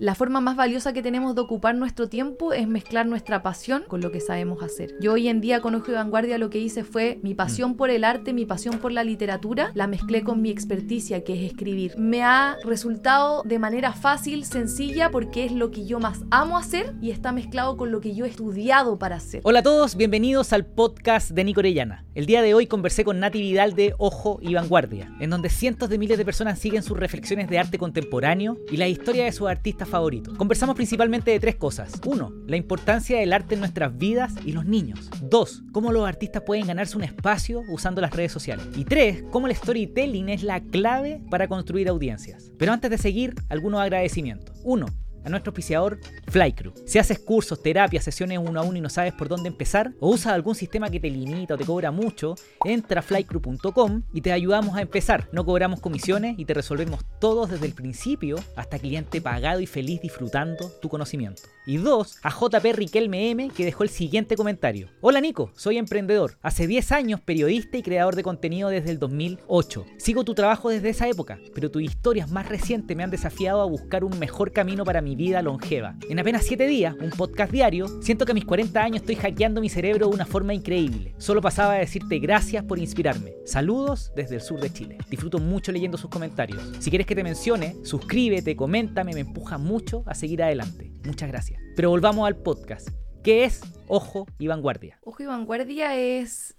[0.00, 4.00] La forma más valiosa que tenemos de ocupar nuestro tiempo es mezclar nuestra pasión con
[4.00, 4.94] lo que sabemos hacer.
[5.00, 7.90] Yo hoy en día con Ojo y Vanguardia lo que hice fue mi pasión por
[7.90, 11.98] el arte, mi pasión por la literatura, la mezclé con mi experticia que es escribir.
[11.98, 16.94] Me ha resultado de manera fácil, sencilla, porque es lo que yo más amo hacer
[17.02, 19.40] y está mezclado con lo que yo he estudiado para hacer.
[19.42, 22.04] Hola a todos, bienvenidos al podcast de Nico Orellana.
[22.14, 25.88] El día de hoy conversé con Nati Vidal de Ojo y Vanguardia, en donde cientos
[25.88, 29.48] de miles de personas siguen sus reflexiones de arte contemporáneo y la historia de sus
[29.48, 30.34] artistas favorito.
[30.36, 31.92] Conversamos principalmente de tres cosas.
[32.04, 35.10] Uno, la importancia del arte en nuestras vidas y los niños.
[35.22, 38.66] Dos, cómo los artistas pueden ganarse un espacio usando las redes sociales.
[38.76, 42.52] Y tres, cómo el storytelling es la clave para construir audiencias.
[42.58, 44.60] Pero antes de seguir, algunos agradecimientos.
[44.64, 44.86] Uno,
[45.24, 46.72] a nuestro auspiciador Flycrew.
[46.86, 50.10] Si haces cursos, terapias, sesiones uno a uno y no sabes por dónde empezar, o
[50.10, 54.32] usas algún sistema que te limita o te cobra mucho, entra a flycrew.com y te
[54.32, 55.28] ayudamos a empezar.
[55.32, 60.00] No cobramos comisiones y te resolvemos todos desde el principio hasta cliente pagado y feliz
[60.00, 61.42] disfrutando tu conocimiento.
[61.66, 64.88] Y dos, a JP Riquelme M que dejó el siguiente comentario.
[65.00, 66.38] Hola Nico, soy emprendedor.
[66.42, 69.84] Hace 10 años periodista y creador de contenido desde el 2008.
[69.98, 73.66] Sigo tu trabajo desde esa época, pero tus historias más recientes me han desafiado a
[73.66, 75.96] buscar un mejor camino para mi vida longeva.
[76.08, 79.60] En apenas 7 días, un podcast diario, siento que a mis 40 años estoy hackeando
[79.60, 81.14] mi cerebro de una forma increíble.
[81.18, 83.32] Solo pasaba a decirte gracias por inspirarme.
[83.44, 84.98] Saludos desde el sur de Chile.
[85.10, 86.62] Disfruto mucho leyendo sus comentarios.
[86.80, 90.92] Si quieres que te mencione, suscríbete, coméntame, me empuja mucho a seguir adelante.
[91.04, 91.60] Muchas gracias.
[91.76, 92.88] Pero volvamos al podcast.
[93.22, 94.98] ¿Qué es Ojo y Vanguardia?
[95.02, 96.56] Ojo y Vanguardia es,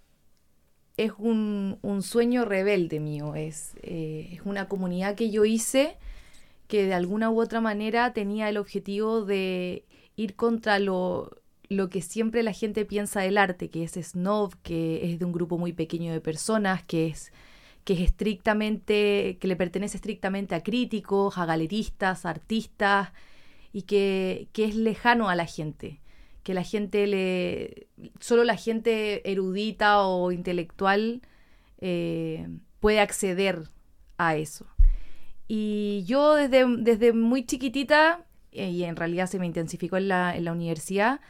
[0.98, 5.98] es un, un sueño rebelde mío, es, eh, es una comunidad que yo hice
[6.70, 11.32] que de alguna u otra manera tenía el objetivo de ir contra lo,
[11.68, 15.32] lo que siempre la gente piensa del arte, que es snob, que es de un
[15.32, 17.34] grupo muy pequeño de personas, que es
[17.86, 23.10] que es estrictamente, que le pertenece estrictamente a críticos, a galeristas, a artistas,
[23.74, 26.00] y que, que es lejano a la gente,
[26.44, 27.88] que la gente le,
[28.20, 31.22] solo la gente erudita o intelectual
[31.80, 32.48] eh,
[32.80, 33.64] puede acceder
[34.20, 34.68] a eso.
[35.52, 40.38] Y yo desde, desde muy chiquitita, eh, y en realidad se me intensificó en la,
[40.38, 41.22] en la universidad,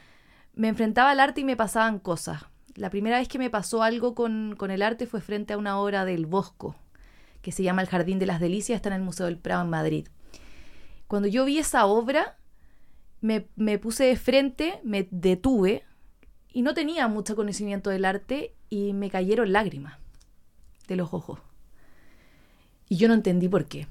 [0.53, 2.44] me enfrentaba al arte y me pasaban cosas.
[2.75, 5.80] La primera vez que me pasó algo con, con, el arte fue frente a una
[5.80, 6.75] obra del Bosco,
[7.41, 9.69] que se llama El Jardín de las Delicias, está en el Museo del Prado en
[9.69, 10.09] Madrid.
[11.07, 12.36] Cuando yo vi esa obra,
[13.22, 15.86] me, me puse de frente, me detuve
[16.51, 19.97] y no tenía mucho conocimiento del arte y me cayeron lágrimas
[20.90, 21.40] de los ojos.
[22.90, 23.88] Y yo no entendí por qué.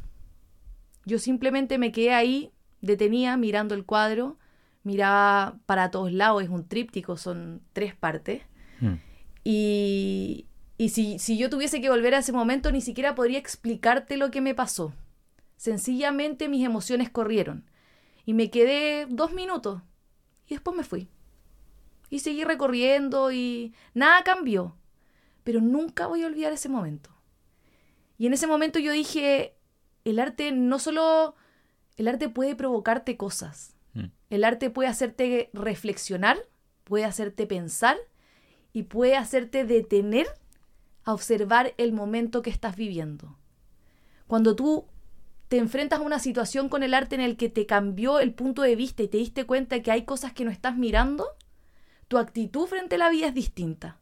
[1.09, 2.53] Yo simplemente me quedé ahí,
[2.83, 4.37] detenía, mirando el cuadro,
[4.83, 8.43] miraba para todos lados, es un tríptico, son tres partes.
[8.81, 8.95] Mm.
[9.43, 10.47] Y,
[10.77, 14.31] y si, si, yo tuviese que volver a ese momento, ni siquiera podría explicarte lo
[14.31, 14.93] que me pasó.
[15.57, 17.65] Sencillamente mis emociones corrieron.
[18.27, 19.81] Y me quedé dos minutos.
[20.47, 21.09] Y después me fui.
[22.11, 24.77] Y seguí recorriendo y nada cambió.
[25.43, 27.09] Pero nunca voy a olvidar ese momento.
[28.19, 29.58] Y en ese momento yo dije,
[30.11, 31.35] el arte no solo...
[31.97, 33.75] El arte puede provocarte cosas.
[33.95, 34.07] Mm.
[34.31, 36.39] El arte puede hacerte reflexionar,
[36.85, 37.97] puede hacerte pensar
[38.73, 40.27] y puede hacerte detener
[41.05, 43.37] a observar el momento que estás viviendo.
[44.27, 44.87] Cuando tú
[45.49, 48.63] te enfrentas a una situación con el arte en el que te cambió el punto
[48.63, 51.27] de vista y te diste cuenta que hay cosas que no estás mirando,
[52.07, 53.99] tu actitud frente a la vida es distinta.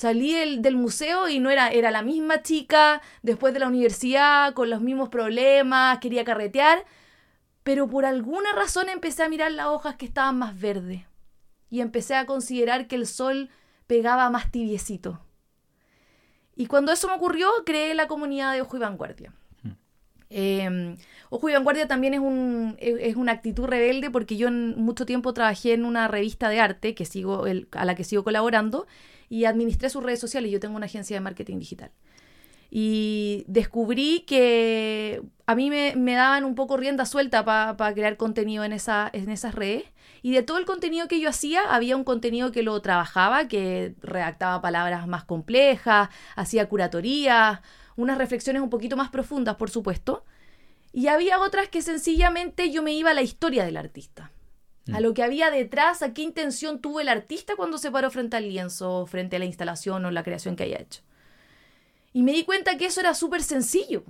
[0.00, 4.54] Salí del, del, museo y no era, era la misma chica después de la universidad,
[4.54, 6.86] con los mismos problemas, quería carretear,
[7.64, 11.02] pero por alguna razón empecé a mirar las hojas que estaban más verdes
[11.68, 13.50] y empecé a considerar que el sol
[13.86, 15.20] pegaba más tibiecito.
[16.56, 19.34] Y cuando eso me ocurrió, creé la comunidad de Ojo y Vanguardia.
[20.30, 20.96] Eh,
[21.28, 25.34] Ojo y Vanguardia también es, un, es, una actitud rebelde porque yo en mucho tiempo
[25.34, 28.86] trabajé en una revista de arte que sigo el, a la que sigo colaborando
[29.30, 30.50] y administré sus redes sociales.
[30.50, 31.90] Yo tengo una agencia de marketing digital.
[32.70, 38.16] Y descubrí que a mí me, me daban un poco rienda suelta para pa crear
[38.16, 39.84] contenido en, esa, en esas redes.
[40.22, 43.94] Y de todo el contenido que yo hacía, había un contenido que lo trabajaba, que
[44.02, 47.62] redactaba palabras más complejas, hacía curatoría,
[47.96, 50.24] unas reflexiones un poquito más profundas, por supuesto.
[50.92, 54.32] Y había otras que sencillamente yo me iba a la historia del artista.
[54.92, 58.36] A lo que había detrás, a qué intención tuvo el artista cuando se paró frente
[58.36, 61.02] al lienzo, frente a la instalación o la creación que haya hecho.
[62.12, 64.04] Y me di cuenta que eso era súper sencillo.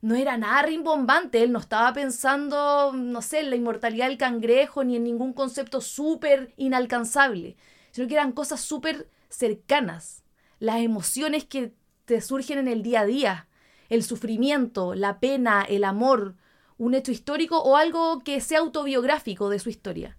[0.00, 4.84] No era nada rimbombante, él no estaba pensando, no sé, en la inmortalidad del cangrejo
[4.84, 7.56] ni en ningún concepto súper inalcanzable,
[7.92, 10.22] sino que eran cosas súper cercanas.
[10.58, 11.72] Las emociones que
[12.04, 13.48] te surgen en el día a día,
[13.88, 16.34] el sufrimiento, la pena, el amor,
[16.78, 20.16] un hecho histórico o algo que sea autobiográfico de su historia.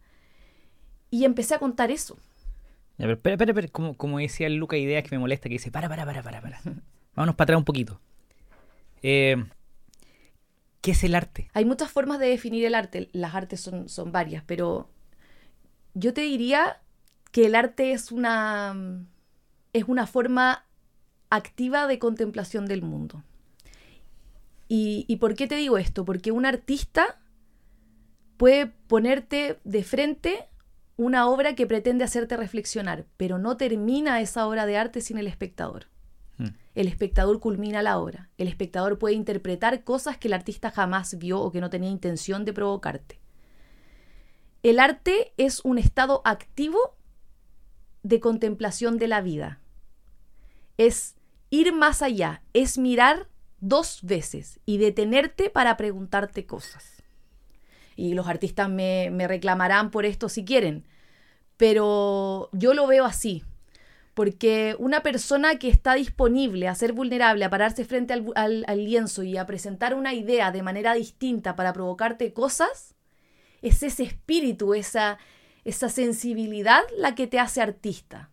[1.09, 2.17] Y empecé a contar eso.
[2.97, 3.67] pero espera, espera, espera.
[3.69, 6.61] Como, como decía Luca Ideas que me molesta, que dice, para, para, para, para, para.
[7.15, 7.99] Vámonos para atrás un poquito.
[9.01, 9.43] Eh,
[10.81, 11.49] ¿Qué es el arte?
[11.53, 13.09] Hay muchas formas de definir el arte.
[13.11, 14.89] Las artes son, son varias, pero
[15.93, 16.79] yo te diría
[17.31, 18.75] que el arte es una,
[19.73, 20.65] es una forma
[21.29, 23.23] activa de contemplación del mundo.
[24.67, 26.05] ¿Y, ¿Y por qué te digo esto?
[26.05, 27.19] Porque un artista
[28.37, 30.47] puede ponerte de frente
[30.97, 35.27] una obra que pretende hacerte reflexionar, pero no termina esa obra de arte sin el
[35.27, 35.85] espectador.
[36.37, 36.49] Hmm.
[36.75, 38.29] El espectador culmina la obra.
[38.37, 42.45] El espectador puede interpretar cosas que el artista jamás vio o que no tenía intención
[42.45, 43.19] de provocarte.
[44.63, 46.97] El arte es un estado activo
[48.01, 49.59] de contemplación de la vida.
[50.77, 51.15] Es
[51.49, 57.03] ir más allá, es mirar dos veces y detenerte para preguntarte cosas.
[57.95, 60.85] Y los artistas me, reclamarán por esto si quieren,
[61.57, 63.43] pero yo lo veo así,
[64.13, 69.23] porque una persona que está disponible a ser vulnerable, a pararse frente al, al, lienzo
[69.23, 72.95] y a presentar una idea de manera distinta para provocarte cosas,
[73.63, 75.17] es ese espíritu, esa,
[75.65, 78.29] esa sensibilidad la que te hace artista.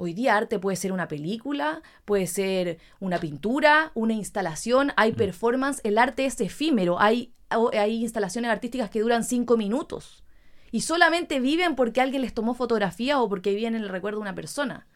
[0.00, 5.16] Hoy día arte puede ser una película, puede ser una pintura, una instalación, hay mm.
[5.16, 7.32] performance, el arte es efímero, hay,
[7.72, 10.22] hay instalaciones artísticas que duran cinco minutos
[10.70, 14.22] y solamente viven porque alguien les tomó fotografía o porque viven en el recuerdo de
[14.22, 14.86] una persona.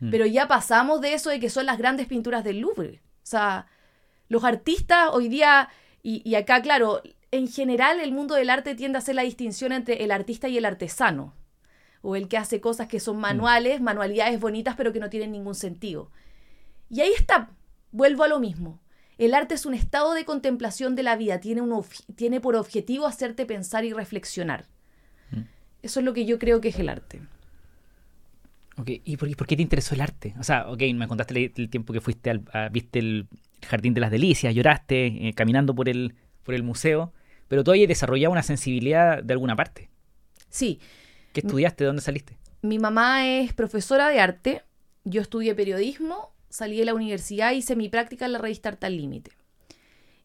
[0.00, 0.10] Mm.
[0.10, 3.00] Pero ya pasamos de eso de que son las grandes pinturas del Louvre.
[3.22, 3.66] O sea,
[4.28, 5.70] los artistas hoy día,
[6.02, 7.00] y, y acá claro,
[7.30, 10.58] en general el mundo del arte tiende a hacer la distinción entre el artista y
[10.58, 11.32] el artesano
[12.04, 13.20] o el que hace cosas que son mm.
[13.20, 16.10] manuales, manualidades bonitas pero que no tienen ningún sentido.
[16.90, 17.50] Y ahí está,
[17.92, 18.78] vuelvo a lo mismo.
[19.16, 21.84] El arte es un estado de contemplación de la vida, tiene, un
[22.14, 24.66] tiene por objetivo hacerte pensar y reflexionar.
[25.30, 25.42] Mm.
[25.82, 27.22] Eso es lo que yo creo que es el arte.
[28.76, 30.34] Ok, ¿y por, qué te interesó el arte?
[30.38, 33.28] O sea, ok, me contaste el, tiempo que fuiste al, viste el
[33.66, 37.12] Jardín de las Delicias, lloraste eh, caminando por el, por el museo,
[37.48, 39.88] pero tú hayas desarrollado una sensibilidad de alguna parte.
[40.50, 40.80] Sí,
[41.34, 41.82] ¿Qué estudiaste?
[41.82, 42.38] ¿De dónde saliste?
[42.62, 44.62] Mi mamá es profesora de arte.
[45.02, 48.96] Yo estudié periodismo, salí de la universidad, hice mi práctica en la revista Arte al
[48.96, 49.32] Límite.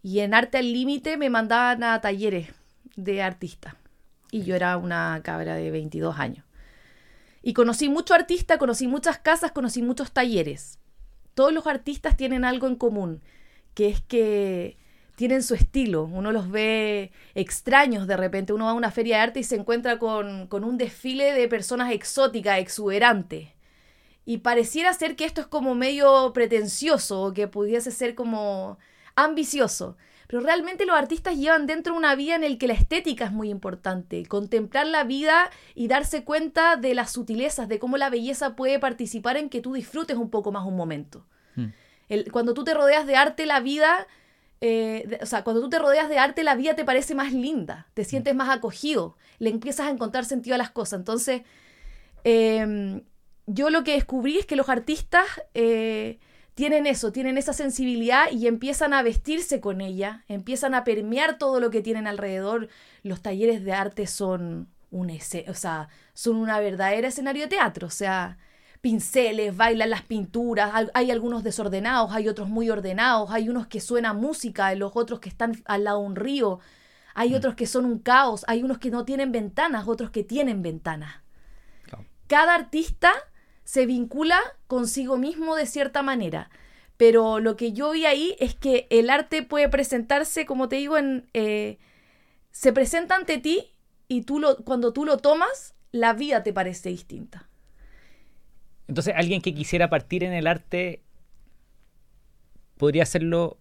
[0.04, 2.50] Y en Arte al Límite me mandaban a talleres
[2.96, 3.76] de artista.
[4.30, 6.46] Y yo era una cabra de 22 años.
[7.42, 10.78] Y conocí mucho artista, conocí muchas casas, conocí muchos talleres.
[11.34, 13.24] Todos los artistas tienen algo en común,
[13.74, 14.78] que es que
[15.20, 19.24] tienen su estilo, uno los ve extraños de repente, uno va a una feria de
[19.24, 23.50] arte y se encuentra con, un desfile de personas exóticas, exuberantes.
[24.24, 28.78] Y pareciera ser que esto es como medio pretencioso, o que pudiese ser como
[29.14, 29.98] ambicioso.
[30.30, 33.50] Pero realmente los artistas llevan dentro una vida en el que la estética es muy
[33.50, 38.80] importante, contemplar la vida y darse cuenta de las sutilezas, de cómo la belleza puede
[38.80, 41.26] participar en que tú disfrutes un poco más un momento.
[41.58, 41.72] Hmm.
[42.32, 44.08] cuando tú te rodeas de arte, la vida
[44.62, 47.88] eh, o sea, cuando tú te rodeas de arte, la vida te parece más linda,
[47.94, 51.00] te sientes más acogido, le empiezas a encontrar sentido a las cosas.
[51.00, 51.44] Entonces,
[52.24, 53.02] em,
[53.48, 56.20] yo lo que descubrí es que los artistas eh,
[56.56, 61.62] tienen eso, tienen esa sensibilidad y empiezan a vestirse con ella, empiezan a permear todo
[61.62, 62.68] lo que tienen alrededor.
[63.02, 67.92] Los talleres de arte son un, o sea, son una verdadera escenario de teatro, o
[67.92, 68.38] sea,
[68.82, 74.14] pinceles, bailan las pinturas, hay algunos desordenados, hay otros muy ordenados, hay unos que suena
[74.14, 76.60] música, los otros que están al lado de un río,
[77.14, 77.36] hay mm.
[77.36, 81.16] otros que son un caos, hay unos que no tienen ventanas, otros que tienen ventanas.
[82.28, 83.12] Cada artista
[83.64, 86.50] se vincula consigo mismo de cierta manera,
[86.96, 90.98] pero lo que yo vi ahí es que el arte puede presentarse, como te digo,
[90.98, 91.80] en, eh,
[92.52, 93.74] se presenta ante ti
[94.08, 97.49] y tú lo, cuando tú lo tomas, la vida te parece distinta.
[98.90, 101.04] Entonces, alguien que quisiera partir en el arte
[102.76, 103.60] podría hacerlo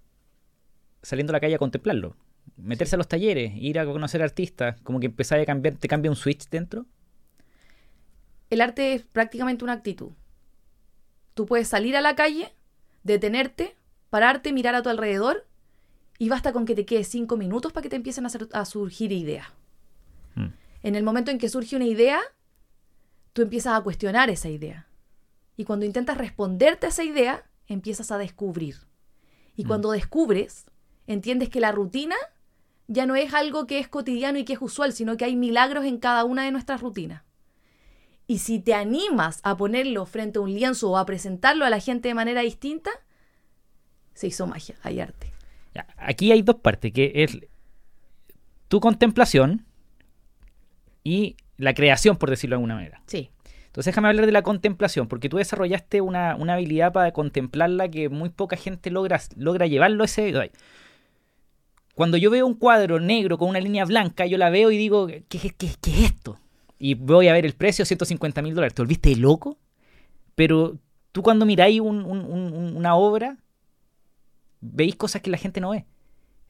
[1.02, 2.16] saliendo a la calle a contemplarlo.
[2.56, 6.10] Meterse a los talleres, ir a conocer artistas, como que empezar a cambiar, te cambia
[6.10, 6.86] un switch dentro.
[8.48, 10.12] El arte es prácticamente una actitud.
[11.34, 12.54] Tú puedes salir a la calle,
[13.02, 13.76] detenerte,
[14.08, 15.46] pararte, mirar a tu alrededor
[16.18, 19.48] y basta con que te quedes cinco minutos para que te empiecen a, surgir ideas.
[20.36, 20.46] Mm.
[20.84, 22.18] En el momento en que surge una idea,
[23.34, 24.87] tú empiezas a cuestionar esa idea.
[25.58, 28.76] Y cuando intentas responderte a esa idea, empiezas a descubrir.
[29.56, 29.66] Y mm.
[29.66, 30.66] cuando descubres,
[31.08, 32.14] entiendes que la rutina
[32.86, 35.84] ya no es algo que es cotidiano y que es usual, sino que hay milagros
[35.84, 37.24] en cada una de nuestras rutinas.
[38.28, 41.80] Y si te animas a ponerlo frente a un lienzo o a presentarlo a la
[41.80, 42.92] gente de manera distinta,
[44.14, 45.32] se hizo magia, hay arte.
[45.96, 47.36] Aquí hay dos partes, que es
[48.68, 49.66] tu contemplación
[51.02, 53.02] y la creación, por decirlo de alguna manera.
[53.06, 53.30] Sí.
[53.78, 58.08] Entonces déjame hablar de la contemplación, porque tú desarrollaste una, una habilidad para contemplarla que
[58.08, 60.50] muy poca gente logra, logra llevarlo a ese...
[61.94, 65.06] Cuando yo veo un cuadro negro con una línea blanca, yo la veo y digo,
[65.06, 66.40] ¿qué, qué, qué, es esto?
[66.80, 68.74] Y voy a ver el precio, 150 mil dólares.
[68.74, 69.60] ¿Te volviste loco?
[70.34, 70.76] Pero
[71.12, 73.36] tú cuando miráis un, una obra,
[74.60, 75.86] veis cosas que la gente no ve.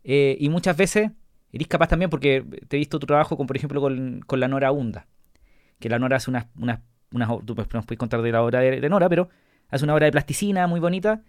[0.03, 1.11] Eh, y muchas veces
[1.53, 4.49] eres capaz también, porque te he visto tu trabajo con, por ejemplo, con, con la
[4.49, 5.07] Nora Hunda.
[5.79, 6.81] Que la Nora hace unas, unas,
[7.13, 9.29] unas tú nos puedes contar de la obra de, Nora, pero
[9.69, 11.23] hace una obra de plasticina muy bonita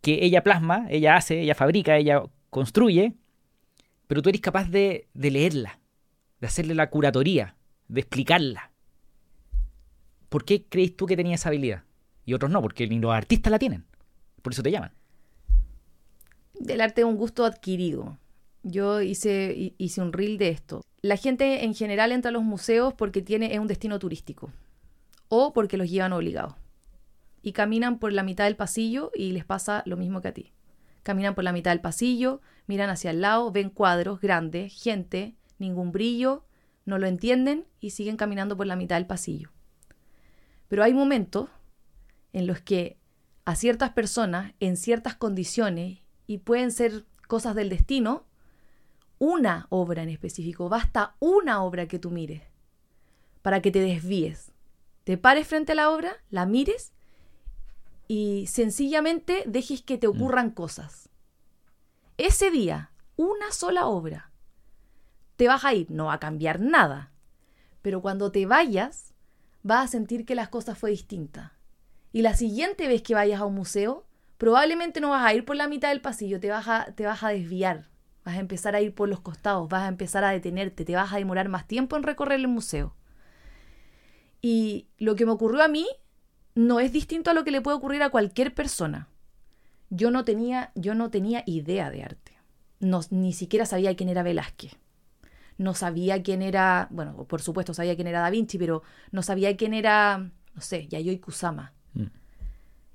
[0.00, 3.14] que ella plasma, ella hace, ella fabrica, ella construye,
[4.08, 5.78] pero tú eres capaz de, de leerla,
[6.40, 7.56] de hacerle la curatoría,
[7.88, 8.72] de explicarla.
[10.28, 11.84] ¿Por qué crees tú que tenía esa habilidad?
[12.24, 13.84] Y otros no, porque ni los artistas la tienen.
[14.42, 14.92] Por eso te llaman.
[16.58, 18.18] Del arte es un gusto adquirido.
[18.62, 20.82] Yo hice, hice un reel de esto.
[21.00, 24.52] La gente en general entra a los museos porque tiene, es un destino turístico
[25.34, 26.56] o porque los llevan obligados.
[27.40, 30.52] Y caminan por la mitad del pasillo y les pasa lo mismo que a ti.
[31.02, 35.90] Caminan por la mitad del pasillo, miran hacia el lado, ven cuadros grandes, gente, ningún
[35.90, 36.44] brillo,
[36.84, 39.48] no lo entienden y siguen caminando por la mitad del pasillo.
[40.68, 41.48] Pero hay momentos
[42.34, 42.98] en los que
[43.46, 48.26] a ciertas personas, en ciertas condiciones, y pueden ser cosas del destino,
[49.18, 52.42] una obra en específico, basta una obra que tú mires
[53.40, 54.51] para que te desvíes.
[55.04, 56.92] Te pares frente a la obra, la mires
[58.06, 61.08] y sencillamente dejes que te ocurran cosas.
[62.18, 64.30] Ese día, una sola obra,
[65.36, 67.10] te vas a ir, no va a cambiar nada,
[67.80, 69.12] pero cuando te vayas,
[69.62, 71.54] vas a sentir que las cosas fue distinta.
[72.12, 74.06] Y la siguiente vez que vayas a un museo,
[74.38, 77.22] probablemente no vas a ir por la mitad del pasillo, te vas a, te vas
[77.22, 77.88] a desviar,
[78.24, 81.12] vas a empezar a ir por los costados, vas a empezar a detenerte, te vas
[81.12, 82.94] a demorar más tiempo en recorrer el museo.
[84.42, 85.86] Y lo que me ocurrió a mí
[86.54, 89.08] no es distinto a lo que le puede ocurrir a cualquier persona.
[89.88, 92.32] Yo no tenía, yo no tenía idea de arte.
[92.80, 94.76] No, ni siquiera sabía quién era Velázquez.
[95.58, 98.82] No sabía quién era, bueno, por supuesto sabía quién era Da Vinci, pero
[99.12, 101.72] no sabía quién era, no sé, Yayoi Kusama.
[101.94, 102.06] Mm.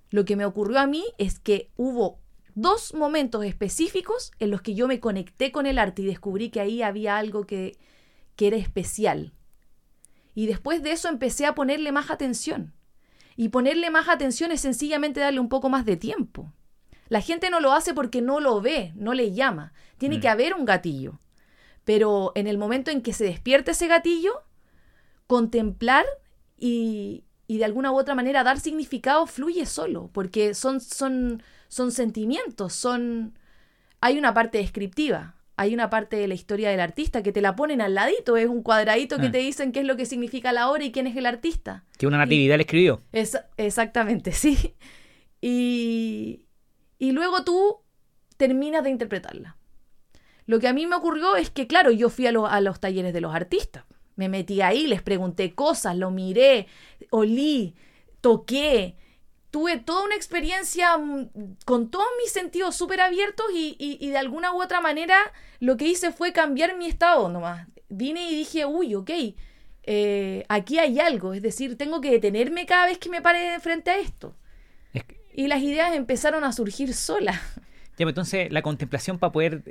[0.09, 2.19] Lo que me ocurrió a mí es que hubo
[2.55, 6.59] dos momentos específicos en los que yo me conecté con el arte y descubrí que
[6.59, 7.77] ahí había algo que,
[8.35, 9.33] que era especial.
[10.37, 12.71] Y después de eso empecé a ponerle más atención.
[13.35, 16.53] Y ponerle más atención es sencillamente darle un poco más de tiempo.
[17.09, 19.73] La gente no lo hace porque no lo ve, no le llama.
[19.97, 20.21] Tiene mm.
[20.21, 21.19] que haber un gatillo.
[21.85, 24.43] Pero en el momento en que se despierte ese gatillo,
[25.25, 26.05] contemplar
[26.55, 31.91] y, y de alguna u otra manera dar significado fluye solo, porque son, son, son
[31.91, 33.39] sentimientos, son...
[34.01, 37.55] Hay una parte descriptiva, hay una parte de la historia del artista que te la
[37.55, 39.31] ponen al ladito, es un cuadradito que ah.
[39.31, 41.83] te dicen qué es lo que significa la obra y quién es el artista.
[41.97, 43.01] Que una natividad le escribió.
[43.11, 44.75] Es, exactamente, sí.
[45.41, 46.45] Y,
[46.99, 47.77] y luego tú
[48.37, 49.57] terminas de interpretarla.
[50.45, 53.11] Lo que a mí me ocurrió es que, claro, yo fui a, a los talleres
[53.11, 53.83] de los artistas.
[54.15, 56.67] Me metí ahí, les pregunté cosas, lo miré,
[57.09, 57.75] olí,
[58.21, 58.95] toqué.
[59.51, 61.29] Tuve toda una experiencia mm,
[61.65, 65.17] con todos mis sentidos súper abiertos y, y, de alguna u otra manera
[65.59, 67.67] lo que hice fue cambiar mi estado nomás.
[67.89, 69.09] Vine y dije, uy, ok,
[69.83, 73.91] eh, aquí hay algo, es decir, tengo que detenerme cada vez que me pare frente
[73.91, 74.35] a esto.
[75.33, 77.39] Y las ideas empezaron a surgir solas.
[77.97, 79.63] Ya, pues, entonces la contemplación para poder,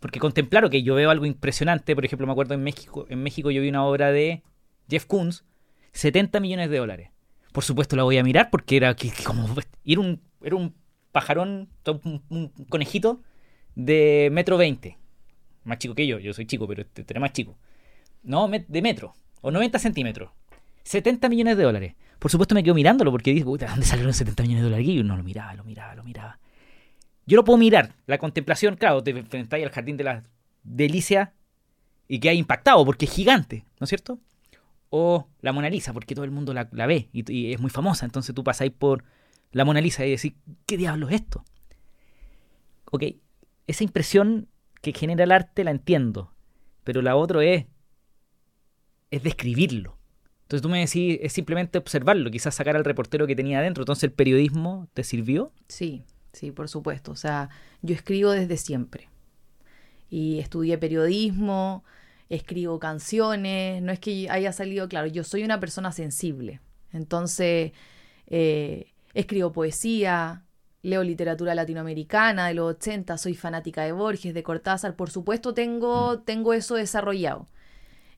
[0.00, 3.50] porque contemplar, que yo veo algo impresionante, por ejemplo, me acuerdo en México, en México
[3.50, 4.42] yo vi una obra de
[4.90, 5.44] Jeff Koons,
[5.92, 7.10] 70 millones de dólares.
[7.52, 9.46] Por supuesto la voy a mirar porque era como
[9.84, 10.74] era un, era un
[11.12, 11.68] pajarón,
[12.30, 13.22] un, conejito
[13.74, 14.98] de metro 20.
[15.64, 17.56] Más chico que yo, yo soy chico, pero este era más chico.
[18.22, 20.30] No, de metro, o 90 centímetros.
[20.84, 21.94] 70 millones de dólares.
[22.18, 24.88] Por supuesto me quedo mirándolo porque dije, ¿dónde salieron 70 millones de dólares?
[24.88, 26.38] Y no lo miraba, lo miraba, lo miraba.
[27.26, 27.94] Yo lo puedo mirar.
[28.06, 30.22] La contemplación, claro, te enfrentáis al jardín de la
[30.64, 31.34] delicia
[32.08, 34.18] y que hay impactado porque es gigante, ¿no es cierto?
[34.94, 38.04] O la Mona Lisa, porque todo el mundo la, ve y, es muy famosa.
[38.04, 39.04] Entonces tú pasáis por
[39.50, 40.34] la Mona Lisa y decís,
[40.66, 41.44] ¿qué diablo es esto?
[42.90, 43.04] Ok,
[43.66, 44.48] esa impresión
[44.82, 46.34] que genera el arte la entiendo,
[46.84, 47.64] pero la otra es,
[49.10, 49.96] es describirlo.
[50.42, 53.84] Entonces tú me decís, es simplemente observarlo, quizás sacar al reportero que tenía adentro.
[53.84, 55.50] Entonces el periodismo te sirvió.
[55.68, 57.12] Sí, sí, por supuesto.
[57.12, 57.48] O sea,
[57.80, 59.08] yo escribo desde siempre.
[60.10, 61.84] Y estudié periodismo,
[62.32, 66.60] escribo canciones, no es que haya salido, claro, yo soy una persona sensible.
[66.90, 67.72] Entonces,
[68.26, 70.44] eh, escribo poesía,
[70.80, 76.14] leo literatura latinoamericana de los 80, soy fanática de Borges, de Cortázar, por supuesto tengo,
[76.14, 76.24] mm.
[76.24, 77.48] tengo eso desarrollado.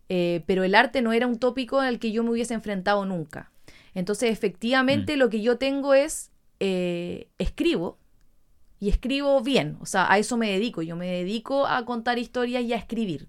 [0.08, 3.50] Eh, pero el arte no era un tópico al que yo me hubiese enfrentado nunca.
[3.94, 5.18] Entonces, efectivamente, mm.
[5.18, 6.30] lo que yo tengo es,
[6.60, 7.98] eh, escribo,
[8.78, 12.62] y escribo bien, o sea, a eso me dedico, yo me dedico a contar historias
[12.62, 13.26] y a escribir.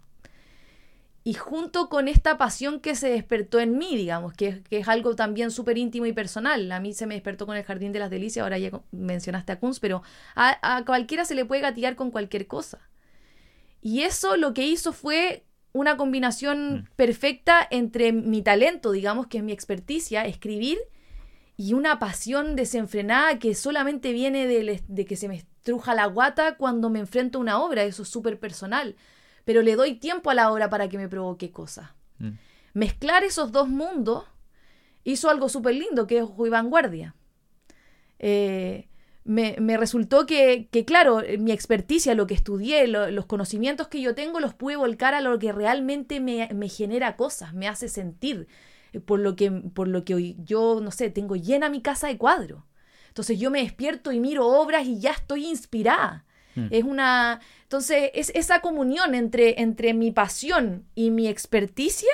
[1.25, 5.51] Y junto con esta pasión que se despertó en mí, digamos, que, es algo también
[5.51, 8.43] súper íntimo y personal, a mí se me despertó con el Jardín de las Delicias,
[8.43, 10.03] ahora ya mencionaste a Kunz, pero
[10.35, 12.79] a, a cualquiera se le puede gatillar con cualquier cosa.
[13.81, 16.87] Y eso lo que hizo fue una combinación mm.
[16.95, 20.77] perfecta entre mi talento, digamos, que es mi experticia, escribir,
[21.57, 26.89] y una pasión desenfrenada que solamente viene de, que se me estruja la guata cuando
[26.89, 28.95] me enfrento a una obra, eso es súper personal,
[29.45, 31.91] pero le doy tiempo a la obra para que me provoque cosas.
[32.19, 32.31] Mm.
[32.73, 34.25] Mezclar esos dos mundos
[35.05, 37.15] hizo algo súper lindo, que es Juy Vanguardia.
[38.19, 38.89] Eh,
[39.23, 44.53] me, resultó que, claro, mi experticia, lo que estudié, los conocimientos que yo tengo, los
[44.53, 48.47] pude volcar a lo que realmente me, genera cosas, me hace sentir,
[48.93, 52.17] eh, por lo que, por lo que yo, no sé, tengo llena mi casa de
[52.17, 52.63] cuadros.
[53.07, 56.24] Entonces yo me despierto y miro obras y ya estoy inspirada.
[56.55, 56.67] Hmm.
[56.71, 57.39] Es una.
[57.63, 62.11] Entonces, es esa comunión entre, entre mi pasión y mi experticia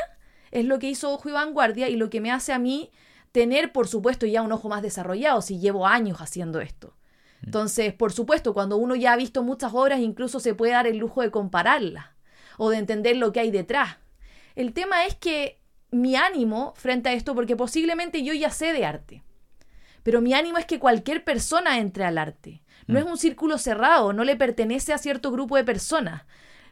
[0.51, 2.91] es lo que hizo Ojo y Vanguardia y lo que me hace a mí
[3.31, 6.95] tener, por supuesto, ya un ojo más desarrollado si llevo años haciendo esto.
[7.43, 10.97] Entonces, por supuesto, cuando uno ya ha visto muchas obras, incluso se puede dar el
[10.97, 12.05] lujo de compararlas
[12.57, 13.97] o de entender lo que hay detrás.
[14.55, 18.85] El tema es que mi ánimo frente a esto, porque posiblemente yo ya sé de
[18.85, 19.23] arte,
[20.03, 22.61] pero mi ánimo es que cualquier persona entre al arte.
[22.91, 23.09] No es mm.
[23.09, 26.23] un círculo cerrado, no le pertenece a cierto grupo de personas.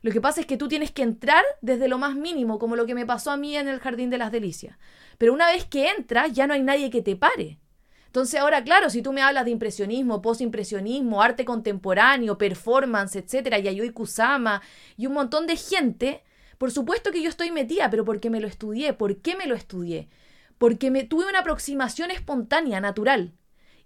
[0.01, 2.85] Lo que pasa es que tú tienes que entrar desde lo más mínimo, como lo
[2.85, 4.77] que me pasó a mí en el Jardín de las Delicias.
[5.17, 7.59] Pero una vez que entras, ya no hay nadie que te pare.
[8.05, 13.91] Entonces ahora, claro, si tú me hablas de impresionismo, postimpresionismo, arte contemporáneo, performance, etcétera, Yayoi
[13.91, 14.61] Kusama
[14.97, 16.23] y un montón de gente,
[16.57, 18.93] por supuesto que yo estoy metida, pero porque me lo estudié.
[18.93, 20.09] ¿Por qué me lo estudié?
[20.57, 23.33] Porque me tuve una aproximación espontánea, natural.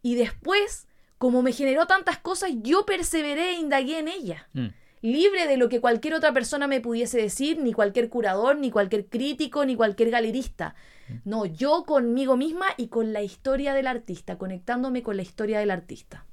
[0.02, 0.88] Y después,
[1.24, 4.50] como me generó tantas cosas, yo perseveré e indagué en ella.
[4.52, 4.68] Mm.
[5.04, 9.06] Libre de lo que cualquier otra persona me pudiese decir, ni cualquier curador, ni cualquier
[9.06, 10.76] crítico, ni cualquier galerista.
[11.24, 15.72] No, yo conmigo misma y con la historia del artista, conectándome con la historia del
[15.72, 16.26] artista.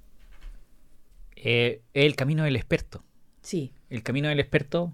[1.37, 3.05] Eh, el camino del experto.
[3.43, 3.73] Sí.
[3.91, 4.93] El camino del experto.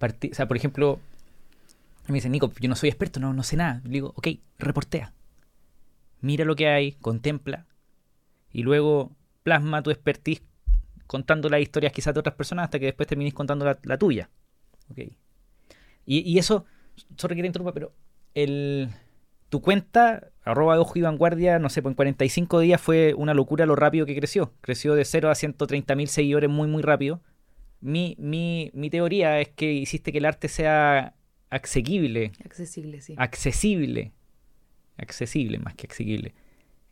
[0.00, 1.00] o sea, por ejemplo,
[2.06, 3.80] me dicen, Nico, yo no soy experto, no, no sé nada.
[3.82, 5.14] Le digo, ok, reportea.
[6.20, 7.66] Mira lo que hay, contempla.
[8.52, 10.42] Y luego plasma tu expertise
[11.06, 14.30] contando las historias quizás de otras personas hasta que después termines contando la, tuya.
[14.90, 15.16] Okay.
[16.04, 16.66] Y, y, eso,
[17.16, 17.92] sorry que te interrumpa, pero
[18.34, 18.90] el,
[19.48, 23.66] tu cuenta, arroba ojo y vanguardia, no sé, pues en 45 días fue una locura
[23.66, 24.52] lo rápido que creció.
[24.60, 27.22] Creció de 0 a 130 mil seguidores muy, muy rápido.
[27.80, 31.14] Mi, mi, mi teoría es que hiciste que el arte sea
[31.50, 32.32] accesible.
[32.44, 33.14] Accesible, sí.
[33.16, 34.12] Accesible.
[34.96, 36.34] Accesible más que accesible.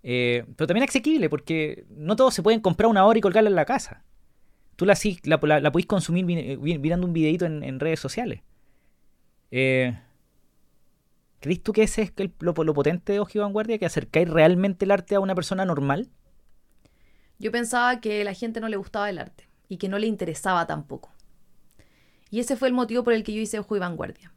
[0.08, 3.56] Eh, pero también accesible porque no todos se pueden comprar una hora y colgarla en
[3.56, 4.04] la casa.
[4.76, 8.42] Tú la, la, consumir mirando un videito en, redes sociales.
[9.50, 9.98] Eh,
[11.40, 13.78] ¿Crees tú que ese es lo, potente de Ojo Vanguardia?
[13.78, 16.08] ¿Que acercáis realmente el arte a una persona normal?
[17.40, 20.68] Yo pensaba que la gente no le gustaba el arte y que no le interesaba
[20.68, 21.10] tampoco.
[22.30, 24.32] Y ese fue el motivo por el que yo hice Ojo y Vanguardia.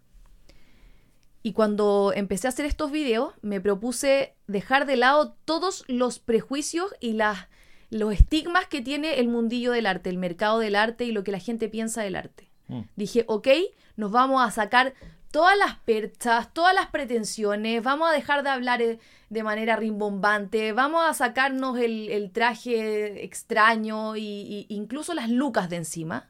[1.50, 6.94] Y cuando empecé a hacer estos videos, me propuse dejar de lado todos los prejuicios
[7.00, 7.48] y las,
[7.90, 11.32] los estigmas que tiene el mundillo del arte, el mercado del arte y lo que
[11.32, 12.52] la gente piensa del arte.
[12.68, 12.82] Mm.
[12.96, 13.48] Dije, ok,
[13.96, 14.94] nos vamos a sacar
[15.32, 19.00] todas las perchas, todas las pretensiones, vamos a dejar de hablar eh,
[19.32, 26.30] de manera rimbombante, vamos a sacarnos el, traje extraño e incluso las lucas de encima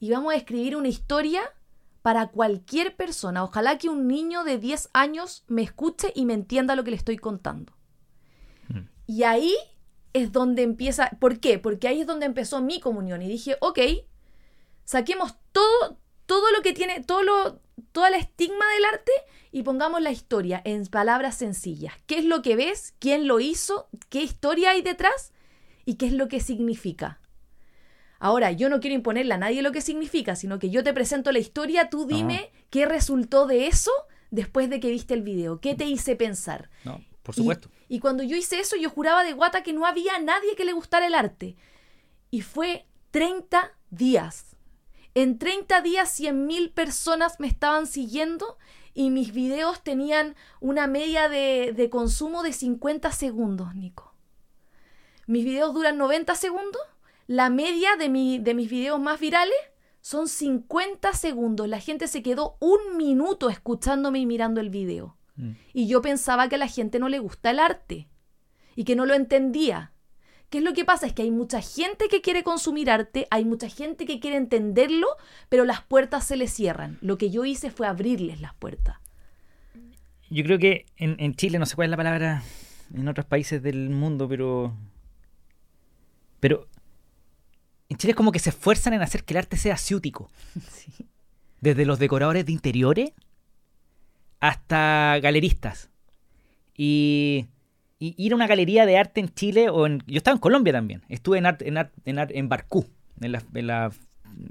[0.00, 1.42] y vamos a escribir una historia
[2.08, 3.44] para cualquier persona.
[3.44, 6.96] Ojalá que un niño de 10 años me escuche y me entienda lo que le
[6.96, 7.74] estoy contando.
[8.68, 8.88] Mm.
[9.06, 9.54] Y ahí
[10.14, 11.58] es donde empieza, ¿por qué?
[11.58, 13.80] Porque ahí es donde empezó mi comunión y dije, ok,
[14.84, 17.60] saquemos todo, todo lo que tiene, todo lo,
[17.92, 19.12] todo el estigma del arte
[19.52, 21.92] y pongamos la historia en palabras sencillas.
[22.06, 22.94] ¿Qué es lo que ves?
[23.00, 23.90] ¿Quién lo hizo?
[24.08, 25.34] ¿Qué historia hay detrás?
[25.84, 27.20] ¿Y qué es lo que significa?
[28.18, 31.30] Ahora, yo no quiero imponerle a nadie lo que significa, sino que yo te presento
[31.32, 33.92] la historia, tú dime qué resultó de eso
[34.30, 36.68] después de que viste el video, qué te hice pensar.
[36.84, 37.70] No, por supuesto.
[37.88, 40.64] Y, y cuando yo hice eso, yo juraba de guata que no había nadie que
[40.64, 41.56] le gustara el arte.
[42.30, 44.56] Y fue 30 días
[45.20, 48.56] en 30 días 100.000 personas me estaban siguiendo
[48.94, 54.14] y mis videos tenían una media de, consumo de 50 segundos, Nico.
[55.26, 56.82] mis videos duran 90 segundos,
[57.28, 59.54] la media de, mi, de mis videos más virales
[60.00, 61.68] son 50 segundos.
[61.68, 65.16] La gente se quedó un minuto escuchándome y mirando el video.
[65.36, 65.50] Mm.
[65.74, 68.08] Y yo pensaba que a la gente no le gusta el arte
[68.74, 69.92] y que no lo entendía.
[70.48, 71.06] ¿Qué es lo que pasa?
[71.06, 75.08] Es que hay mucha gente que quiere consumir arte, hay mucha gente que quiere entenderlo,
[75.50, 76.96] pero las puertas se les cierran.
[77.02, 78.96] Lo que yo hice fue abrirles las puertas.
[80.30, 82.42] Yo creo que en, en Chile, no sé cuál es la palabra
[82.94, 84.74] en otros países del mundo, pero.
[86.40, 86.66] Pero.
[87.88, 90.30] En Chile es como que se esfuerzan en hacer que el arte sea ciútico.
[90.70, 90.92] Sí.
[91.60, 93.10] Desde los decoradores de interiores
[94.40, 95.90] hasta galeristas.
[96.76, 97.46] Y,
[97.98, 100.72] y ir a una galería de arte en Chile, o en, yo estaba en Colombia
[100.72, 101.02] también.
[101.08, 102.86] Estuve en, art- en, art- en, art- en Barcú,
[103.20, 103.90] en la, en la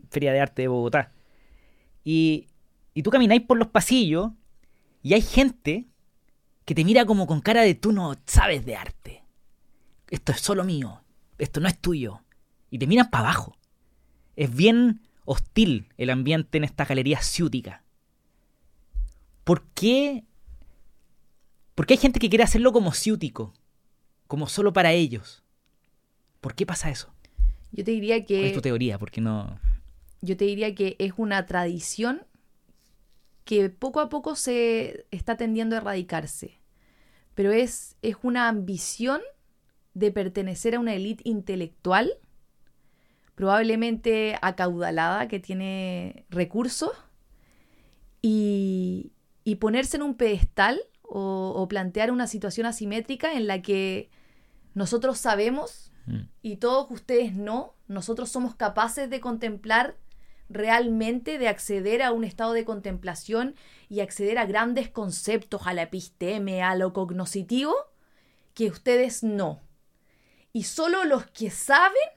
[0.10, 1.12] Feria de Arte de Bogotá.
[2.04, 2.48] Y,
[2.94, 4.32] y tú camináis por los pasillos
[5.02, 5.86] y hay gente
[6.66, 9.24] que te mira como con cara de tú no sabes de arte.
[10.10, 11.02] Esto es solo mío.
[11.38, 12.22] Esto no es tuyo.
[12.70, 13.58] Y te miran para abajo.
[14.36, 17.84] Es bien hostil el ambiente en esta galería ciútica.
[19.44, 20.26] ¿Por qué?
[21.76, 23.54] Porque hay gente que quiere hacerlo como ciútico,
[24.28, 25.44] como solo para ellos.
[26.42, 27.14] ¿Por qué pasa eso?
[27.72, 28.98] Yo te diría ¿Cuál es que tu teoría?
[28.98, 29.60] ¿Por qué no?
[30.22, 32.24] yo te diría que es una tradición
[33.46, 36.60] que poco a poco se está tendiendo a erradicarse.
[37.34, 39.22] Pero es, es una ambición
[39.94, 42.12] de pertenecer a una élite intelectual,
[43.38, 46.92] probablemente acaudalada, que tiene recursos,
[48.22, 49.14] y,
[49.46, 54.10] y ponerse en un pedestal o, o plantear una situación asimétrica en la que
[54.74, 56.30] nosotros sabemos Mm.
[56.42, 59.98] y todos ustedes no, nosotros somos capaces de contemplar
[60.50, 63.56] realmente, de acceder a un estado de contemplación
[63.90, 67.76] y acceder a grandes conceptos, a la episteme, a lo cognoscitivo,
[68.54, 69.60] que ustedes no.
[70.54, 72.10] Y solo los que saben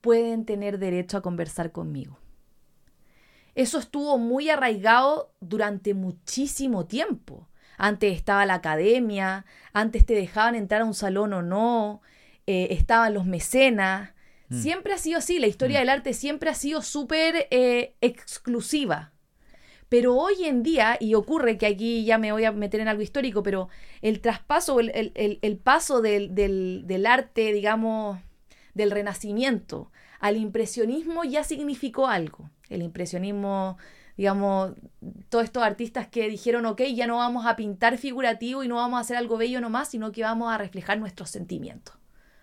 [0.00, 2.18] pueden tener derecho a conversar conmigo.
[3.54, 7.48] Eso estuvo muy arraigado durante muchísimo tiempo.
[7.78, 12.02] Antes estaba la academia, antes te dejaban entrar a un salón o no,
[12.46, 14.10] eh, estaban los mecenas.
[14.48, 14.60] Mm.
[14.60, 15.80] Siempre ha sido así, la historia Mm.
[15.82, 19.12] del arte siempre ha sido súper eh, exclusiva.
[19.88, 23.02] Pero hoy en día, y ocurre que aquí ya me voy a meter en algo
[23.02, 23.68] histórico, pero
[24.02, 28.18] el traspaso, el, el- el- el paso del, del- del arte, digamos,
[28.76, 32.50] del renacimiento al impresionismo ya significó algo.
[32.68, 33.78] El impresionismo,
[34.18, 34.72] digamos,
[35.30, 38.98] todos estos artistas que dijeron, ok, ya no vamos a pintar figurativo y no vamos
[38.98, 41.96] a hacer algo bello nomás, sino que vamos a reflejar nuestros sentimientos.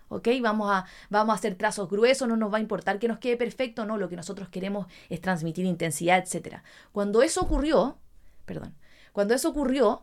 [0.08, 0.28] ¿Ok?
[0.42, 3.36] Vamos a, vamos a hacer trazos gruesos, no nos va a importar que nos quede
[3.36, 6.62] perfecto, no, lo que nosotros queremos es transmitir intensidad, etc.
[6.92, 7.98] Cuando eso ocurrió,
[8.44, 8.74] perdón,
[9.12, 10.02] cuando eso ocurrió,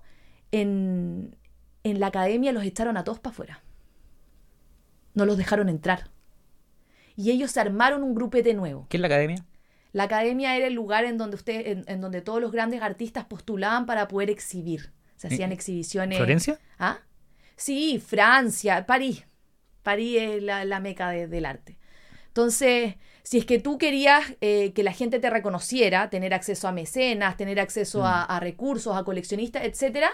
[0.51, 1.35] en,
[1.83, 3.63] en la academia los echaron a todos para afuera.
[5.13, 6.11] No los dejaron entrar.
[7.15, 8.88] Y ellos se armaron un grupete nuevo.
[8.89, 9.45] ¿Qué es la academia?
[9.93, 13.26] La academia era el lugar en donde usted, en, en donde todos los grandes artistas
[13.26, 14.91] postulaban para poder exhibir.
[15.17, 16.17] Se hacían ¿En exhibiciones.
[16.17, 16.58] ¿Florencia?
[16.80, 17.00] ¿Ah?
[17.58, 19.26] Sí, Francia, París.
[19.84, 21.78] París es la, la meca de- del arte.
[22.28, 26.71] Entonces, si es que tú querías eh, que la gente te reconociera, tener acceso a
[26.71, 30.10] mecenas, tener acceso a, a recursos, a coleccionistas, etcétera,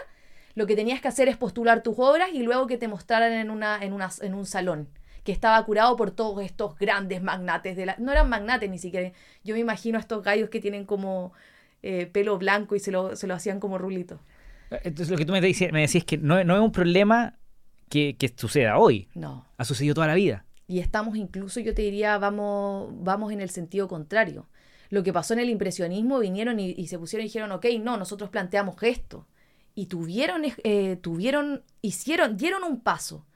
[0.54, 3.50] lo que tenías que hacer es postular tus obras y luego que te mostraran en,
[3.50, 4.88] una, en, una, en un salón
[5.28, 7.96] que estaba curado por todos estos grandes magnates de la...
[7.98, 9.12] No eran magnates ni siquiera.
[9.44, 11.34] Yo me imagino a estos gallos que tienen como
[11.82, 14.20] eh, pelo blanco y se lo, se lo hacían como rulito.
[14.70, 17.36] Entonces lo que tú me decías, me decías es que no, no es un problema
[17.90, 19.10] que, que suceda hoy.
[19.14, 19.44] No.
[19.58, 20.46] Ha sucedido toda la vida.
[20.66, 24.48] Y estamos incluso, yo te diría, vamos, vamos en el sentido contrario.
[24.88, 27.98] Lo que pasó en el impresionismo, vinieron y, y se pusieron y dijeron, ok, no,
[27.98, 29.26] nosotros planteamos esto.
[29.74, 33.26] Y tuvieron, eh, tuvieron, hicieron, dieron un paso.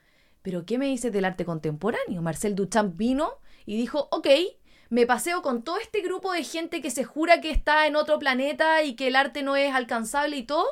[0.43, 2.21] Pero ¿qué me dices del arte contemporáneo?
[2.21, 3.31] Marcel Duchamp vino
[3.65, 4.27] y dijo, ok,
[4.89, 8.19] me paseo con todo este grupo de gente que se jura que está en otro
[8.19, 10.65] planeta y que el arte no es alcanzable y todo,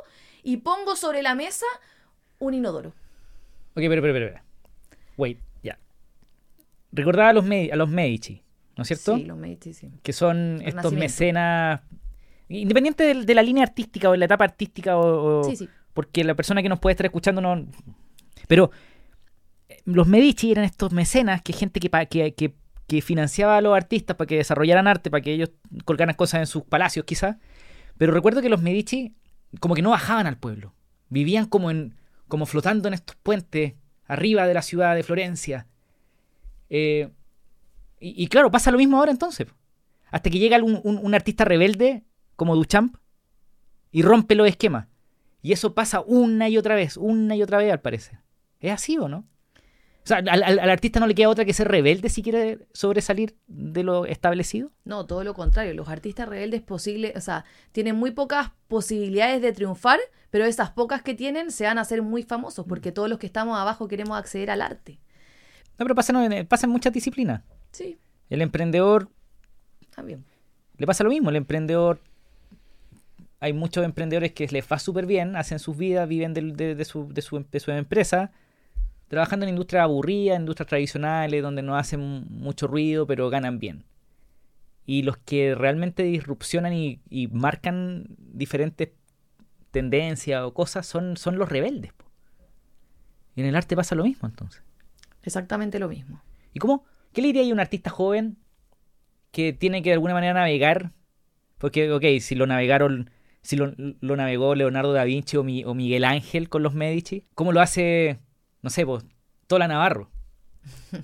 [0.44, 1.66] y pongo sobre la mesa
[2.38, 2.90] un inodoro.
[2.90, 2.96] Ok,
[3.88, 4.42] pero, pero, pero, pero.
[5.18, 5.80] Wait, ya.
[6.92, 8.44] Recordaba a los, a los Medici,
[8.76, 9.16] ¿no es cierto?
[9.16, 9.90] Sí, los Medici, sí.
[10.04, 11.82] que son estos mecenas,
[12.50, 15.70] independiente de, de la línea artística o de la etapa artística, o, o- Sí, sí.
[15.94, 17.66] porque la persona que nos puede estar escuchando no...
[18.48, 18.72] Pero
[19.86, 22.56] los Medici eran estos mecenas, que gente que, que, que,
[22.88, 25.52] que financiaba a los artistas para que desarrollaran arte, para que ellos
[25.86, 27.38] colgaran cosas en sus palacios quizás.
[27.98, 29.16] Pero recuerdo que los Medici
[29.60, 30.74] como que no bajaban al pueblo,
[31.10, 31.96] vivían como, en,
[32.28, 33.74] como flotando en estos puentes
[34.06, 35.68] arriba de la ciudad de Florencia.
[36.70, 37.10] Eh,
[38.00, 39.48] y, y claro, pasa lo mismo ahora entonces.
[40.10, 42.04] Hasta que llega un- un artista rebelde
[42.36, 42.96] como Duchamp
[43.92, 44.88] y rompe los esquemas.
[45.42, 48.20] Y eso pasa una y otra vez, una y otra vez al parecer.
[48.60, 49.26] ¿Es así o no?
[50.04, 52.60] O sea, al, al- al artista no le queda otra que ser rebelde si quiere
[52.74, 54.72] sobresalir de lo establecido.
[54.84, 55.74] No, todo lo contrario.
[55.76, 60.00] Los artistas rebeldes posible, o sea, tienen muy pocas posibilidades de triunfar,
[60.32, 63.28] pero esas pocas que tienen se van a hacer muy famosos, porque todos los que
[63.28, 65.00] estamos abajo queremos acceder al arte.
[65.78, 67.42] No, pero pasa, en- pasa en muchas disciplinas.
[67.72, 67.98] Sí,
[68.30, 69.08] El emprendedor
[69.96, 70.26] también.
[70.78, 71.30] le pasa lo mismo.
[71.30, 72.00] El emprendedor.
[73.40, 77.08] Hay muchos emprendedores que les va súper bien, hacen sus vidas, viven de, de su,
[77.12, 78.32] de, su, de su empresa,
[79.12, 83.84] trabajando en industrias aburridas, industrias tradicionales, donde no hacen mucho ruido, pero ganan bien.
[84.86, 88.90] Y los que realmente disrupcionan y, y marcan diferentes
[89.72, 91.92] tendencias o cosas son, son los rebeldes.
[91.92, 92.06] po.
[93.36, 94.64] Y en el arte pasa lo mismo, entonces.
[95.24, 96.22] Exactamente lo mismo.
[96.54, 96.86] ¿Y cómo?
[97.12, 98.38] ¿Qué le diría a un artista joven
[99.32, 100.94] que tiene que de alguna manera navegar?
[101.58, 103.10] Porque, ok, si lo navegaron,
[103.42, 107.26] si lo, lo navegó Leonardo da Vinci o, Mi- o Miguel Ángel con los Medici,
[107.36, 108.20] ¿cómo lo hace,
[108.62, 109.04] no sé, pues,
[109.48, 110.10] Tola Navarro?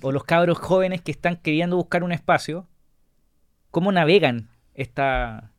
[0.02, 2.68] O los cabros jóvenes que están queriendo buscar un espacio,
[3.70, 5.52] ¿cómo navegan esta,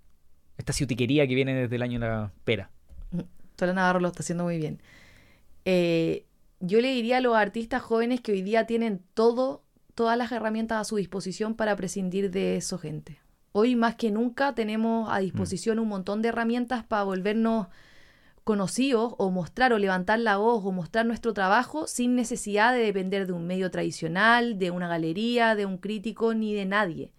[0.57, 2.71] esta ciutiquería que viene desde el año de la pera?
[3.55, 4.81] Tola Navarro lo está haciendo muy bien.
[5.65, 6.25] Eh,
[6.61, 9.63] yo le diría a los artistas jóvenes que hoy día tienen todo,
[9.95, 13.19] todas las herramientas a su disposición para prescindir de eso, gente.
[13.51, 17.67] Hoy más que nunca tenemos a disposición un montón de herramientas para volvernos
[18.43, 23.27] conocidos o mostrar o levantar la voz o mostrar nuestro trabajo sin necesidad de depender
[23.27, 27.11] de un medio tradicional, de una galería, de un crítico ni de nadie.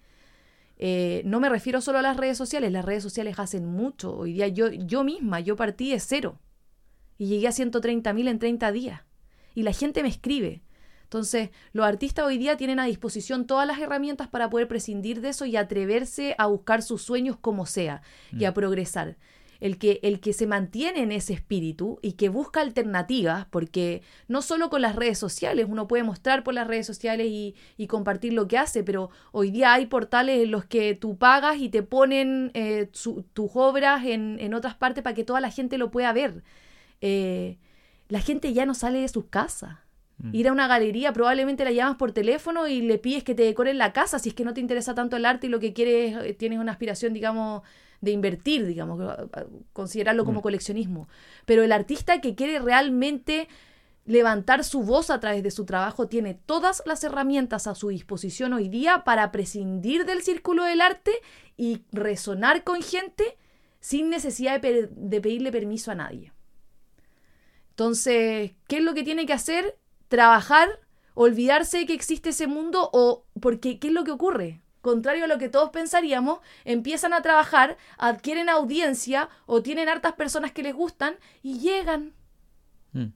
[0.79, 4.17] Eh, no me refiero solo a las redes sociales, las redes sociales hacen mucho.
[4.17, 6.39] Hoy día yo, yo misma, yo partí de cero
[7.19, 9.03] y llegué a 130.000 en 30 días.
[9.55, 10.63] Y la gente me escribe.
[11.03, 15.31] Entonces, los artistas hoy día tienen a disposición todas las herramientas para poder prescindir de
[15.31, 18.01] eso y atreverse a buscar sus sueños como sea
[18.33, 19.19] y a progresar.
[19.61, 24.41] El que, el que se mantiene en ese espíritu y que busca alternativas, porque no
[24.41, 28.33] solo con las redes sociales, uno puede mostrar por las redes sociales y, y compartir
[28.33, 31.83] lo que hace, pero hoy día hay portales en los que tú pagas y te
[31.83, 35.91] ponen eh, su- tus obras en, en otras partes para que toda la gente lo
[35.91, 36.43] pueda ver.
[37.01, 37.59] Eh,
[38.09, 39.77] la gente ya no sale de sus casas.
[40.33, 43.79] Ir a una galería, probablemente la llamas por teléfono y le pides que te decoren
[43.79, 46.15] la casa si es que no te interesa tanto el arte y lo que quieres,
[46.23, 47.63] eh, tienes una aspiración, digamos,
[48.01, 49.01] de invertir, digamos,
[49.73, 51.09] considerarlo como coleccionismo.
[51.45, 53.49] Pero el artista que quiere realmente
[54.07, 58.53] levantar su voz a través de su trabajo tiene todas las herramientas a su disposición
[58.53, 61.13] hoy día para prescindir del círculo del arte
[61.57, 63.37] y resonar con gente
[63.81, 66.33] sin necesidad de pedirle permiso a nadie.
[67.71, 69.79] Entonces, ¿qué es lo que tiene que hacer?
[70.09, 70.69] Trabajar,
[71.15, 74.61] olvidarse de que existe ese mundo o porque ¿qué es lo que ocurre?
[74.81, 80.53] Contrario a lo que todos pensaríamos, empiezan a trabajar, adquieren audiencia o tienen hartas personas
[80.53, 82.15] que les gustan y llegan,
[82.93, 83.13] Mm.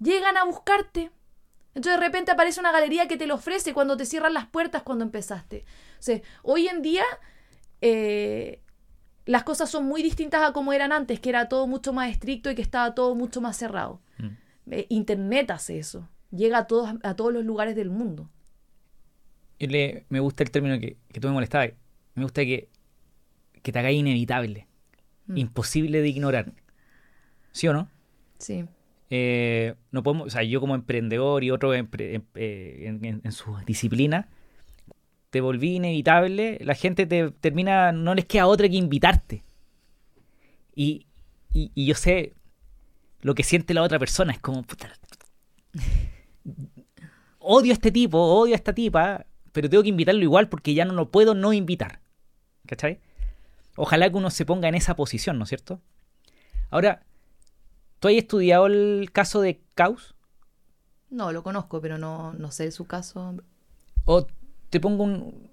[0.00, 1.10] llegan a buscarte.
[1.74, 4.82] Entonces de repente aparece una galería que te lo ofrece cuando te cierran las puertas
[4.82, 5.64] cuando empezaste.
[5.98, 7.04] O sea, hoy en día
[7.80, 8.60] eh,
[9.24, 12.50] las cosas son muy distintas a como eran antes, que era todo mucho más estricto
[12.50, 14.00] y que estaba todo mucho más cerrado.
[14.18, 14.26] Mm.
[14.72, 16.08] Eh, Internet hace eso.
[16.30, 18.28] Llega a todos, a todos los lugares del mundo.
[19.62, 21.70] Yo le- me gusta el término que, que tú me molestabas.
[22.16, 22.68] Me gusta que,
[23.62, 24.66] que te haga inevitable,
[25.26, 25.36] Mm.
[25.38, 26.52] imposible de ignorar.
[27.52, 27.88] ¿Sí o no?
[28.38, 28.64] Sí.
[29.08, 33.20] Eh, no podemos, o sea, yo como emprendedor y otro empre- em- eh, en, en-
[33.22, 34.28] en su disciplina,
[35.30, 39.44] te volví inevitable, la gente te termina, no les queda otra que invitarte.
[40.74, 41.06] Y,
[41.52, 42.32] y, y yo sé
[43.20, 44.90] lo que siente la otra persona, es como, puta,
[47.38, 50.84] odio a este tipo, odio a esta tipa, pero tengo que invitarlo igual porque ya
[50.84, 52.00] no lo puedo no invitar.
[52.66, 53.00] ¿Cachai?
[53.76, 55.80] Ojalá que uno se ponga en esa posición, ¿no es cierto?
[56.70, 57.02] Ahora,
[58.00, 60.14] ¿tú has estudiado el caso de Caus?
[61.10, 63.36] No, lo conozco, pero no, no sé su caso.
[64.04, 64.26] O
[64.70, 65.50] te pongo un...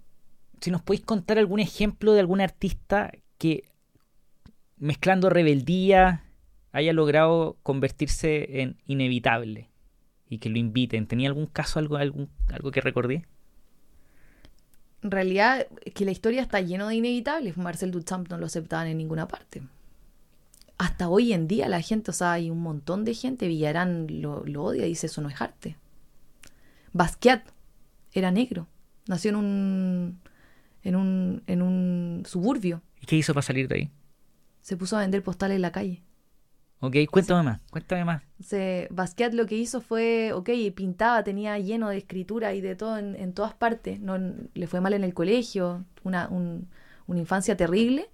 [0.62, 3.64] Si nos podéis contar algún ejemplo de algún artista que
[4.78, 6.24] mezclando rebeldía
[6.72, 9.70] haya logrado convertirse en inevitable
[10.30, 11.08] y que lo inviten.
[11.08, 13.26] ¿Tenía algún caso, algo, algún, algo que recordé?
[15.02, 17.58] En realidad, es que la historia está lleno de inevitables.
[17.58, 19.62] Marcel Duchamp no lo aceptaban en ninguna parte.
[20.78, 24.46] Hasta hoy en día la gente, o sea, hay un montón de gente, Villarán lo,
[24.46, 25.76] lo odia, dice eso no es arte.
[26.94, 27.44] Basquiat
[28.14, 28.68] era negro,
[29.08, 30.20] nació en un,
[30.84, 33.92] en un, en un suburbio, ¿Y qué hizo para salir de ahí?
[34.62, 36.04] se puso a vender postales en la calle.
[36.82, 38.24] Ok, cuéntame más, cuéntame más.
[38.40, 42.98] Se, Basquiat lo que hizo fue, ok, pintaba, tenía lleno de escritura y de todo
[42.98, 44.00] en, en todas partes.
[44.00, 44.18] No,
[44.54, 46.70] le fue mal en el colegio, una, un-
[47.08, 48.10] una infancia terrible,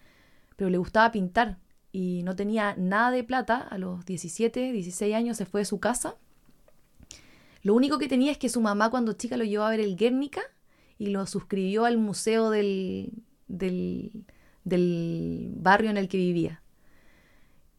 [0.58, 1.60] pero le gustaba pintar
[1.92, 3.58] y no tenía nada de plata.
[3.60, 6.16] A los 17, 16 años se fue de su casa.
[7.64, 9.96] Lo único que tenía es que su mamá cuando chica lo llevó a ver el
[9.96, 10.42] Guernica
[11.00, 13.12] y lo suscribió al museo del,
[13.48, 14.12] del,
[14.64, 16.62] del barrio en el que vivía.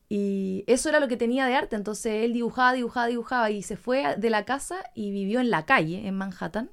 [0.09, 1.77] Y eso era lo que tenía de arte.
[1.77, 5.67] Entonces él dibujaba, dibujaba, dibujaba y se fue de la casa y vivió en la
[5.67, 6.71] calle, en Manhattan.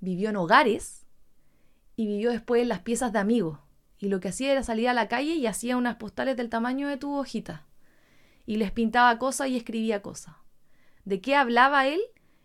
[0.00, 1.06] Vivió en hogares
[1.96, 3.58] y vivió después en las piezas de amigos.
[3.98, 6.88] Y lo que hacía era salir a la calle y hacía unas postales del tamaño
[6.88, 7.66] de tu hojita.
[8.46, 10.34] Y les pintaba cosas y escribía cosas.
[11.04, 12.00] ¿De qué hablaba él?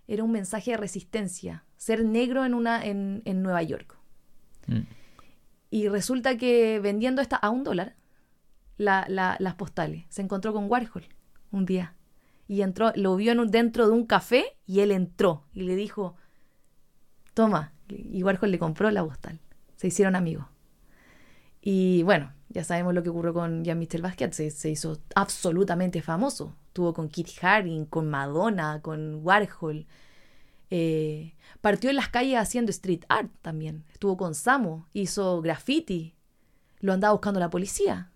[0.07, 1.63] Era un mensaje de resistencia.
[1.75, 3.97] Ser negro en, una, en, en Nueva York.
[4.67, 4.81] Mm.
[5.69, 7.96] Y resulta que vendiendo esta a un dólar,
[8.77, 11.05] la- la- las postales, se encontró con Warhol
[11.51, 11.93] un día.
[12.47, 16.15] Y entró, lo vio un- dentro de un café y él entró y le dijo,
[17.33, 17.73] toma.
[17.89, 19.39] Y Warhol le compró la postal.
[19.75, 20.45] Se hicieron amigos.
[21.61, 24.31] Y bueno, ya sabemos lo que ocurrió con Jean-Michel Basquiat.
[24.33, 26.55] Se, se hizo absolutamente famoso.
[26.67, 29.85] Estuvo con Kit Haring, con Madonna, con Warhol.
[30.69, 33.83] Eh, partió en las calles haciendo street art también.
[33.91, 36.15] Estuvo con Samo, hizo graffiti.
[36.79, 38.11] Lo andaba buscando la policía.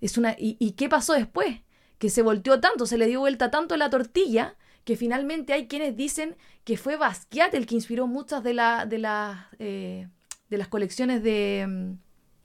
[0.00, 1.60] Es una, ¿y, y qué pasó después?
[1.98, 5.96] Que se volteó tanto, se le dio vuelta tanto la tortilla, que finalmente hay quienes
[5.96, 10.08] dicen que fue Basquiat el que inspiró muchas de, la, de, las, eh,
[10.48, 11.92] de las colecciones de, mm,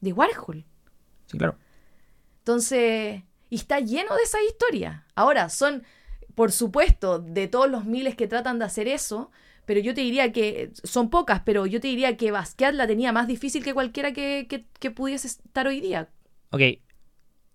[0.02, 0.66] de Warhol.
[1.28, 1.58] Sí, claro.
[2.40, 5.06] Entonces, y está lleno de esa historia.
[5.16, 5.84] Ahora, son,
[6.36, 9.32] por supuesto, de todos los miles que tratan de hacer eso,
[9.66, 13.14] pero yo te diría que son pocas, pero yo te diría que Basquiat la tenía
[13.14, 16.10] más difícil que cualquiera que, que- que pudiese estar hoy día.
[16.50, 16.62] Ok.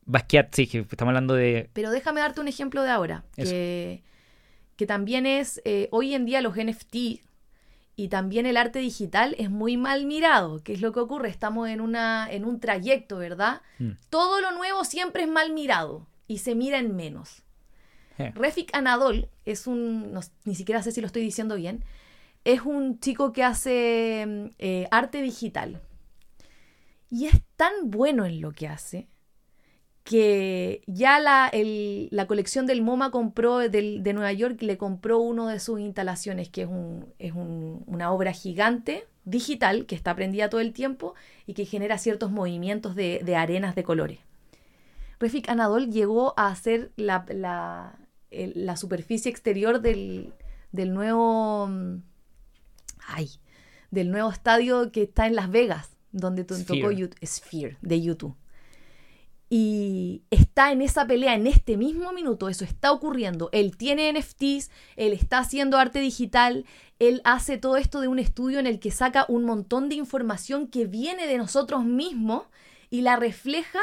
[0.08, 1.70] Basquiat, sí, que estamos hablando de.
[1.74, 4.02] Pero déjame darte un ejemplo de ahora, que,
[4.76, 6.96] que también es, eh, hoy en día los NFT
[7.96, 10.62] y también el arte digital es muy mal mirado.
[10.64, 11.28] ¿Qué es lo que ocurre?
[11.28, 13.60] Estamos en, una, en un trayecto, ¿verdad?
[13.78, 13.90] Mm.
[14.08, 17.42] Todo lo nuevo siempre es mal mirado y se mira en menos.
[18.18, 18.32] Eh.
[18.34, 21.84] Refik Anadol es un, no- ni siquiera sé si lo estoy diciendo bien,
[22.44, 25.80] es un chico que hace mm, eh, arte digital.
[27.10, 29.08] Y es tan bueno en lo que hace
[30.08, 35.18] que ya la, el- la colección del MoMA compró del- de Nueva York le compró
[35.18, 40.16] uno de sus instalaciones, que es, un- es un- una obra gigante digital que está
[40.16, 41.14] prendida todo el tiempo
[41.46, 44.18] y que genera ciertos movimientos de, de arenas de colores.
[45.20, 47.98] Refik Anadol llegó a hacer la, la-
[48.30, 50.32] el- la superficie exterior del,
[50.72, 51.68] del nuevo.
[53.06, 53.28] Ay,
[53.90, 56.64] del nuevo estadio que está en Las Vegas, donde tocó
[57.26, 58.34] Sphere de YouTube.
[59.50, 63.48] Y está en esa pelea en este mismo minuto, eso está ocurriendo.
[63.52, 66.66] Él tiene NFTs, él está haciendo arte digital,
[66.98, 70.66] él hace todo esto de un estudio en el que saca un montón de información
[70.66, 72.44] que viene de nosotros mismos
[72.90, 73.80] y la refleja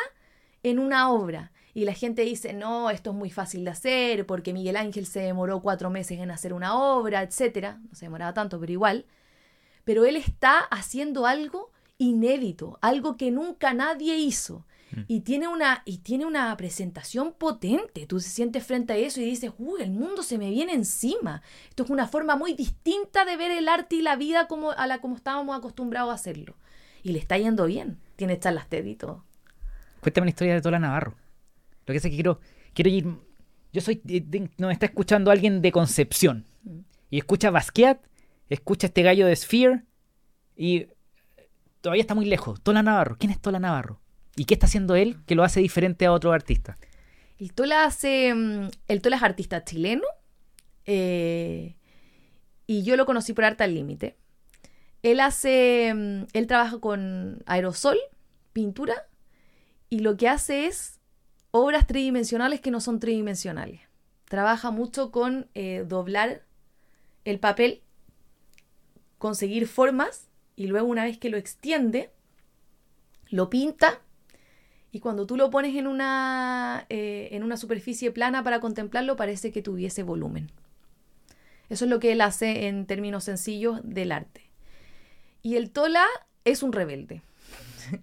[0.62, 1.51] en una obra.
[1.73, 5.19] Y la gente dice, no, esto es muy fácil de hacer, porque Miguel Ángel se
[5.19, 7.80] demoró cuatro meses en hacer una obra, etcétera.
[7.89, 9.06] No se demoraba tanto, pero igual.
[9.84, 14.65] Pero él está haciendo algo inédito, algo que nunca nadie hizo.
[15.08, 18.05] Y tiene, una, y tiene una presentación potente.
[18.08, 21.41] Tú se sientes frente a eso y dices, uy, el mundo se me viene encima.
[21.69, 24.88] Esto es una forma muy distinta de ver el arte y la vida como, a
[24.88, 26.55] la como estábamos acostumbrados a hacerlo.
[27.03, 27.99] Y le está yendo bien.
[28.15, 29.23] Tiene charlas TED y todo.
[30.01, 31.15] Cuéntame la historia de Tola Navarro.
[31.86, 32.39] Lo que sé es que quiero,
[32.73, 33.08] quiero ir.
[33.73, 34.01] Yo soy.
[34.03, 36.45] de- Nos está escuchando alguien de Concepción.
[37.10, 37.99] Y escucha Basquiat,
[38.49, 39.84] escucha este gallo de Sphere.
[40.55, 40.88] Y
[41.81, 42.62] todavía está muy lejos.
[42.62, 43.17] Tola Navarro.
[43.19, 43.99] ¿Quién es Tola Navarro?
[44.36, 46.78] ¿Y qué está haciendo él que lo hace diferente a otros artistas?
[47.39, 47.89] El Tola
[48.34, 50.04] mm, El es artista chileno.
[50.86, 51.76] eh,
[52.67, 54.17] y yo lo conocí por Arte al Límite.
[55.04, 55.93] Él hace.
[55.93, 57.98] mm, Él trabaja con aerosol,
[58.54, 59.08] pintura.
[59.89, 61.00] Y lo que hace es
[61.52, 63.82] obras tridimensionales que no son tridimensionales.
[64.28, 66.43] Trabaja mucho con eh, doblar
[67.24, 67.84] el papel,
[69.17, 70.30] conseguir formas.
[70.56, 72.10] Y luego, una vez que lo extiende,
[73.30, 74.02] lo pinta
[74.95, 79.51] y cuando tú lo pones en una, eh, en una superficie plana para contemplarlo, parece
[79.51, 80.49] que tuviese volumen.
[81.67, 84.49] Eso es lo que él hace en términos sencillos del arte.
[85.41, 86.05] Y el Tola
[86.45, 87.22] es un rebelde.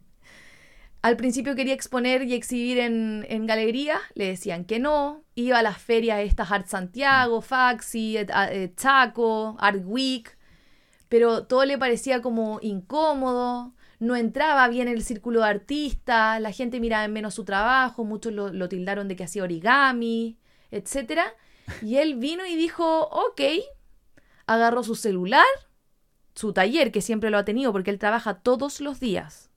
[1.00, 5.24] Al principio quería exponer y exhibir en, en galerías, le decían que no.
[5.34, 10.36] Iba a las ferias estas Art Santiago, Faxi, eh, Chaco, Art Week,
[11.08, 13.72] pero todo le parecía como incómodo,
[14.02, 18.02] no entraba bien en el círculo de artistas, la gente miraba en menos su trabajo,
[18.02, 20.36] muchos lo, tildaron de que hacía origami,
[20.72, 21.20] etc.
[21.82, 23.40] Y él vino y dijo, ok,
[24.46, 25.46] agarró su celular,
[26.34, 29.50] su taller, que siempre lo ha tenido porque él trabaja todos los días,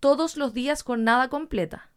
[0.00, 1.90] todos los días con nada completa.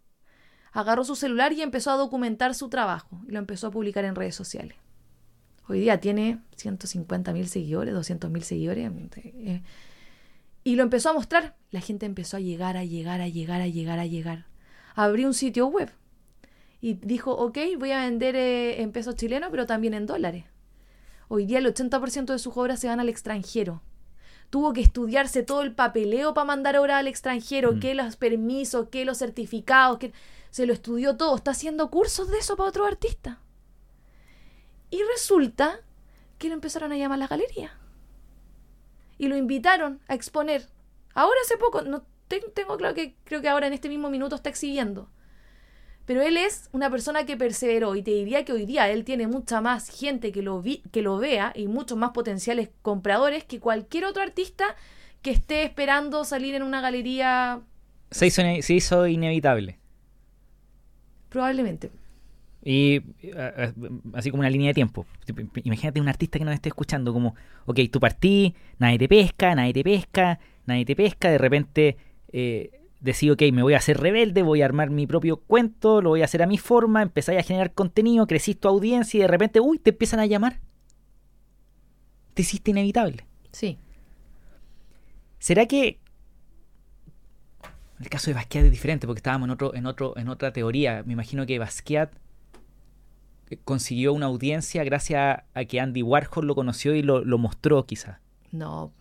[0.74, 4.16] Agarró su celular y empezó a documentar su trabajo y lo empezó a publicar en
[4.16, 4.76] redes sociales.
[5.70, 8.92] Hoy día tiene 150 mil seguidores, 200 mil seguidores.
[9.16, 9.64] eh,
[10.64, 11.56] y lo empezó a mostrar.
[11.72, 14.46] La gente empezó a llegar, a llegar, a llegar, a llegar, a llegar.
[14.96, 15.92] Abrió un sitio web.
[16.82, 20.46] Y dijo, ok, voy a vender eh, en pesos chilenos, pero también en dólares.
[21.30, 23.82] Hoy día el 80% de sus obras se van al extranjero.
[24.50, 27.80] Tuvo que estudiarse todo el papeleo para mandar obras al extranjero, Mm.
[27.80, 30.14] que los permisos, que los certificados, que
[30.52, 31.36] se lo estudió todo.
[31.36, 33.38] Está haciendo cursos de eso para otros artistas.
[34.92, 35.80] Y resulta
[36.38, 37.72] que lo empezaron a llamar a la galería.
[39.24, 40.68] Y lo invitaron a exponer.
[41.14, 44.36] Ahora hace poco, no te- tengo claro que creo que ahora en este mismo minuto
[44.36, 45.08] está exhibiendo.
[46.06, 49.28] Pero él es una persona que perseveró y te diría que hoy día él tiene
[49.28, 53.62] mucha más gente que lo, vi- que lo vea y muchos más potenciales compradores que
[53.62, 54.76] cualquier otro artista
[55.22, 57.62] que esté esperando salir en una galería
[58.12, 59.80] Se hizo, se hizo inevitable.
[61.30, 61.92] probablemente.
[62.66, 63.74] Y eh, eh,
[64.14, 65.06] así como una línea de tiempo.
[65.64, 67.36] Imagínate un artista que nos esté escuchando como,
[67.66, 71.98] ok, tú partí, nadie te pesca, nadie te pesca, nadie te pesca, de repente
[72.32, 76.12] eh, decís, ok, me voy a hacer rebelde, voy a armar mi propio cuento, lo
[76.12, 79.28] voy a hacer a mi forma, empezáis a generar contenido, crecís tu audiencia y de
[79.28, 80.62] repente, uy, te empiezan a llamar.
[82.34, 83.26] Te hiciste inevitable.
[83.52, 83.78] Sí.
[85.38, 86.00] ¿Será que
[88.00, 91.04] el caso de Basquiat es diferente porque estábamos en otro, en otro, en otra teoría?
[91.06, 92.23] Me imagino que Basquiat
[93.58, 98.20] consiguió una audiencia gracias a que Andy Warhol lo conoció y lo, lo mostró, quizás.
[98.52, 98.92] No.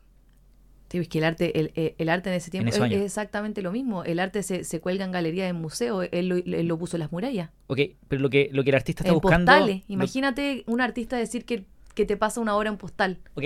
[0.91, 4.05] Es que el arte, el, el- el arte en ese tiempo es, exactamente lo mismo.
[4.05, 6.07] El arte se, se cuelga en galerías, en museos.
[6.13, 7.49] Él lo, él lo puso en las murallas.
[7.69, 7.79] Ok,
[8.09, 9.51] pero lo que, lo que el artista está en buscando.
[9.53, 9.85] postales.
[9.89, 13.19] lo- Imagínate un artista decir que, que te pasa una hora en postal.
[13.35, 13.45] ok,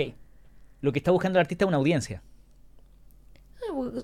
[0.81, 2.21] lo que está buscando el artista es una audiencia.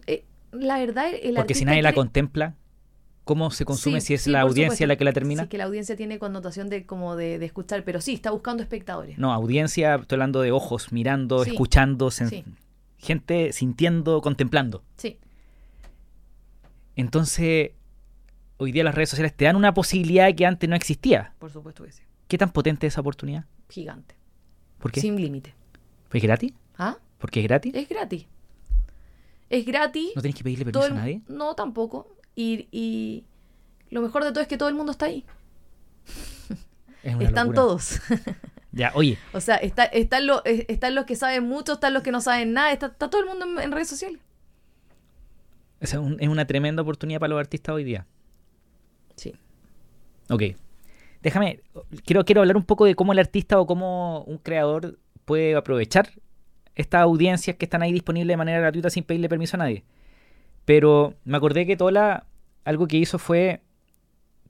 [0.07, 2.55] Eh, La verdad, el Porque si artista nadie la contempla,
[3.23, 4.87] ¿cómo se consume Sí, si es sí, la por audiencia supuesto.
[4.87, 5.43] la que la termina?
[5.43, 8.61] Sí, que la audiencia tiene connotación de como de, de escuchar, pero sí, está buscando
[8.63, 9.17] espectadores.
[9.17, 11.51] No, audiencia, estoy hablando de ojos, mirando, Sí.
[11.51, 12.09] escuchando,
[12.97, 14.83] gente sintiendo, contemplando.
[14.97, 15.17] Sí,
[16.95, 17.71] Entonces,
[18.57, 21.33] hoy día las redes sociales te dan una posibilidad que antes no existía.
[21.39, 22.03] por supuesto que sí.
[22.27, 23.45] ¿Qué tan potente es esa oportunidad?
[23.69, 24.15] Gigante.
[24.79, 25.01] ¿Por qué?
[25.01, 25.53] Sin límite.
[26.11, 26.53] ¿Es gratis?
[26.77, 26.97] ¿Ah?
[27.17, 27.73] ¿Porque es gratis?
[27.75, 28.25] Es gratis.
[29.49, 30.11] Es gratis.
[30.15, 31.21] ¿No tienes que pedirle permiso el- a nadie?
[31.27, 32.15] No, tampoco.
[32.35, 33.23] Y, y
[33.89, 35.25] lo mejor de todo es que todo el mundo está ahí.
[37.03, 37.55] Es Están locura.
[37.55, 37.99] todos.
[38.75, 42.11] Ya, oye, o sea, está, están, los, están los que saben mucho, están los que
[42.11, 44.19] no saben nada, está, está todo el mundo en, en redes sociales.
[45.79, 48.07] o sea, un- es una tremenda oportunidad para los artistas hoy día.
[49.15, 49.31] Sí.
[50.31, 50.41] Ok.
[51.21, 51.59] Déjame,
[52.03, 56.09] quiero, quiero hablar un poco de cómo el artista o cómo un creador puede aprovechar
[56.73, 59.83] estas audiencias que están ahí disponibles de manera gratuita sin pedirle permiso a nadie.
[60.65, 62.25] Pero me acordé que Tola,
[62.65, 63.61] algo que hizo fue,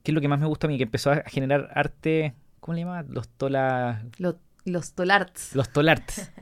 [0.02, 2.74] que es lo que más me gusta a mí, que empezó a generar arte, ¿cómo
[2.74, 3.02] le llama?
[3.08, 5.54] Los Tola, Los, los Tolarts.
[5.54, 6.30] los Tolarts.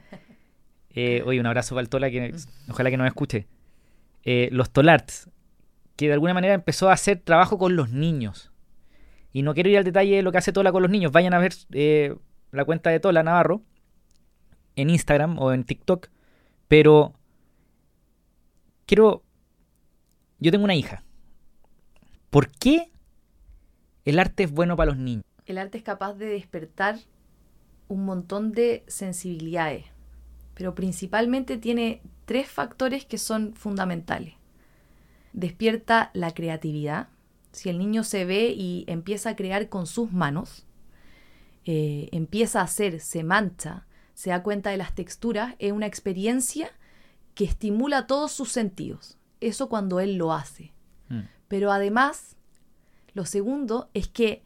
[0.95, 2.35] Eh, oye, un abrazo para el Tola, que
[2.69, 3.47] ojalá que nos escuche.
[4.25, 5.31] Eh, los Tolarts,
[5.97, 8.53] que de alguna manera empezó a hacer trabajo con los niños.
[9.33, 11.11] Y no quiero ir al detalle de lo que hace Tola con los niños.
[11.11, 12.15] Vayan a ver eh,
[12.51, 13.63] la cuenta de Tola Navarro
[14.77, 16.09] en Instagram o en TikTok.
[16.69, 17.15] Pero
[18.85, 19.23] quiero...
[20.43, 21.05] Yo tengo una hija.
[22.29, 22.91] ¿Por qué
[24.05, 25.25] el arte es bueno para los niños?
[25.47, 26.99] El arte es capaz de despertar
[27.87, 29.85] un montón de sensibilidades,
[30.55, 34.35] pero principalmente tiene tres factores que son fundamentales.
[35.33, 37.07] Despierta la creatividad.
[37.53, 40.67] Si el niño se ve y empieza a crear con sus manos,
[41.67, 46.73] eh, empieza a hacer, se mancha, se da cuenta de las texturas, es una experiencia
[47.37, 49.19] que estimula todos sus sentidos.
[49.43, 50.73] Eso cuando él lo hace.
[51.09, 51.21] Mm.
[51.49, 52.37] Pero además,
[53.15, 54.43] lo segundo es que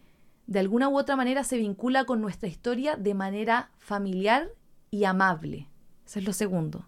[0.46, 4.48] de alguna u otra manera se vincula con nuestra historia de manera familiar
[4.90, 5.68] y amable.
[6.06, 6.86] Eso es lo segundo.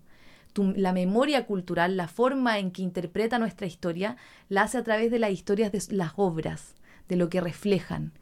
[0.53, 4.17] Tu- la memoria cultural, la forma en que interpreta nuestra historia,
[4.49, 6.75] la hace a través de las historias de las obras,
[7.09, 8.13] de lo que reflejan.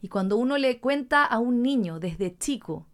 [0.00, 2.86] Y cuando uno le cuenta a un niño desde chico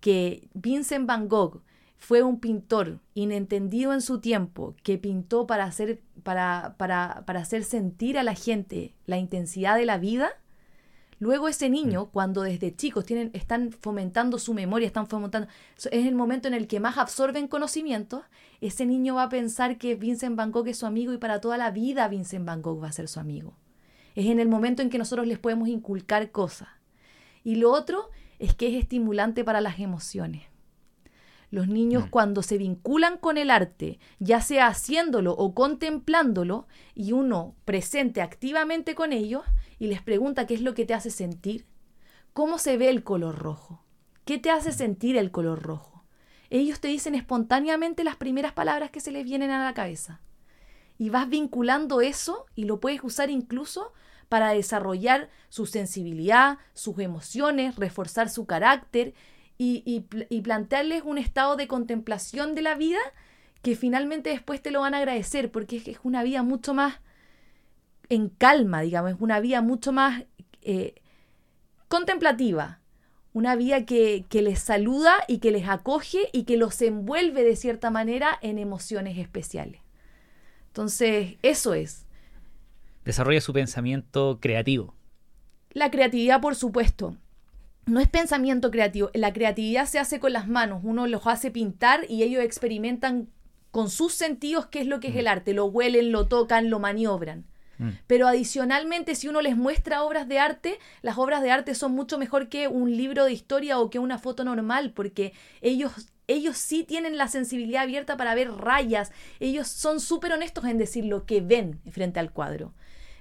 [0.00, 1.62] que Vincent Van Gogh
[1.98, 7.64] fue un pintor inentendido en su tiempo, que pintó para hacer, para, para, para hacer
[7.64, 10.30] sentir a la gente la intensidad de la vida,
[11.18, 16.14] luego ese niño, cuando desde chicos tienen, están fomentando su memoria, están fomentando, es el
[16.14, 18.22] momento en el que más absorben conocimientos,
[18.60, 21.56] ese niño va a pensar que Vincent Van Gogh es su amigo y para toda
[21.56, 23.56] la vida Vincent Van Gogh va a ser su amigo.
[24.14, 26.68] Es en el momento en que nosotros les podemos inculcar cosas.
[27.42, 30.53] Y lo otro es que es estimulante para las emociones.
[31.54, 32.10] Los niños Mm.
[32.10, 38.96] cuando se vinculan con el arte, ya sea haciéndolo o contemplándolo, y uno presente activamente
[38.96, 39.44] con ellos
[39.78, 41.64] y les pregunta qué es lo que te hace sentir,
[42.32, 43.84] cómo se ve el color rojo,
[44.24, 46.02] ¿Qué te hace sentir el color rojo?
[46.50, 50.22] Ellos te dicen espontáneamente las primeras palabras que se les vienen a la cabeza.
[50.98, 53.92] Y vas vinculando eso y lo puedes usar incluso
[54.28, 59.14] para desarrollar su sensibilidad, sus emociones, reforzar su carácter
[59.56, 60.00] y,
[60.42, 62.98] plantearles un estado de contemplación de la vida
[63.62, 67.00] que finalmente después te lo van a agradecer porque es, es una vida mucho más
[68.08, 70.24] en calma, digamos, es una vida mucho más
[70.62, 70.94] eh,
[71.88, 72.80] contemplativa,
[73.32, 77.56] una vida que, que, les saluda y que les acoge y que los envuelve de
[77.56, 79.80] cierta manera en emociones especiales.
[80.68, 82.06] Entonces, eso es.
[83.04, 84.94] Desarrolla su pensamiento creativo.
[85.70, 87.16] La creatividad, por supuesto.
[87.86, 89.10] No es pensamiento creativo.
[89.14, 90.80] La creatividad se hace con las manos.
[90.84, 93.28] Uno los hace pintar y ellos experimentan
[93.70, 95.52] con sus sentidos qué es lo que es el arte.
[95.52, 97.44] Lo huelen, lo tocan, lo maniobran.
[97.78, 97.90] Mm.
[98.06, 102.18] Pero adicionalmente, si uno les muestra obras de arte, las obras de arte son mucho
[102.18, 106.84] mejor que un libro de historia o que una foto normal, porque ellos, ellos sí
[106.84, 111.40] tienen la sensibilidad abierta para ver rayas, ellos son súper honestos en decir lo que
[111.40, 112.72] ven frente al cuadro.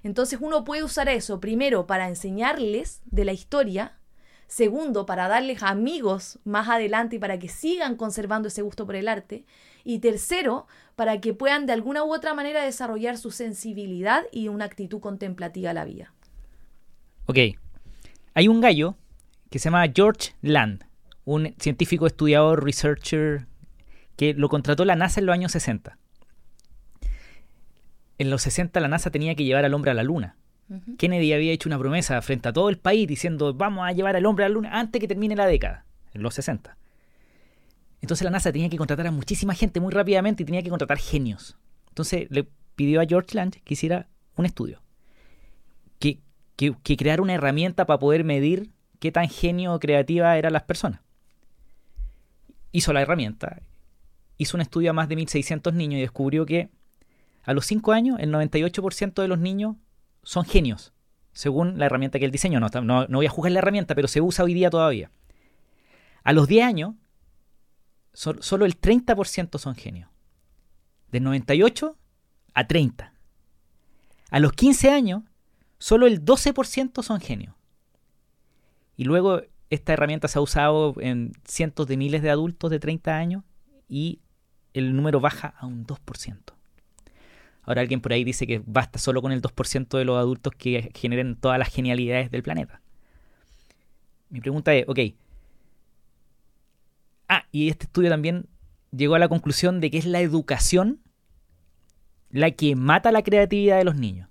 [0.04, 3.98] Entonces uno puede usar eso, primero, para enseñarles de la historia,
[4.48, 9.08] segundo, para darles amigos más adelante y para que sigan conservando ese gusto por el
[9.08, 9.46] arte,
[9.84, 14.66] y tercero, para que puedan de alguna u otra manera desarrollar su sensibilidad y una
[14.66, 16.14] actitud contemplativa a la vida.
[17.26, 17.38] Ok,
[18.34, 18.96] hay un gallo
[19.50, 20.86] que se llama George Land,
[21.26, 23.48] un científico estudiador, researcher,
[24.16, 25.98] que lo contrató la NASA en los años 60.
[28.18, 30.36] En los 60 la NASA tenía que llevar al hombre a la Luna.
[30.98, 34.26] Kennedy había hecho una promesa frente a todo el país diciendo vamos a llevar al
[34.26, 36.78] hombre a la Luna antes que termine la década, en los 60.
[38.02, 40.98] Entonces la NASA tenía que contratar a muchísima gente muy rápidamente y tenía que contratar
[40.98, 41.58] genios.
[41.90, 44.82] Entonces le pidió a George Land que hiciera un estudio.
[46.00, 46.20] Que,
[46.56, 50.64] que, que creara una herramienta para poder medir qué tan genio o creativa eran las
[50.64, 51.02] personas.
[52.72, 53.62] Hizo la herramienta,
[54.38, 56.70] hizo un estudio a más de 1.600 niños y descubrió que
[57.44, 59.76] a los 5 años el 98% de los niños
[60.24, 60.94] son genios,
[61.32, 62.60] según la herramienta que él diseñó.
[62.60, 65.12] No, no, voy a juzgar la herramienta, pero se usa hoy día todavía.
[66.24, 66.96] A los 10 años
[68.14, 70.10] solo el 30% son genios.
[71.12, 71.98] De 98
[72.54, 73.14] a 30.
[74.30, 75.24] A los 15 años,
[75.78, 77.56] solo el 12% son genios.
[78.96, 83.16] Y luego esta herramienta se ha usado en cientos de miles de adultos de 30
[83.16, 83.44] años
[83.88, 84.22] y
[84.74, 86.54] el número baja a un 2%.
[87.64, 90.92] Ahora alguien por ahí dice que basta solo con el 2% de los adultos que
[90.96, 92.82] generen todas las genialidades del planeta.
[94.30, 95.00] Mi pregunta es, ok,
[97.36, 98.48] Ah, y este estudio también
[98.92, 101.00] llegó a la conclusión de que es la educación
[102.30, 104.30] la que mata la creatividad de los niños.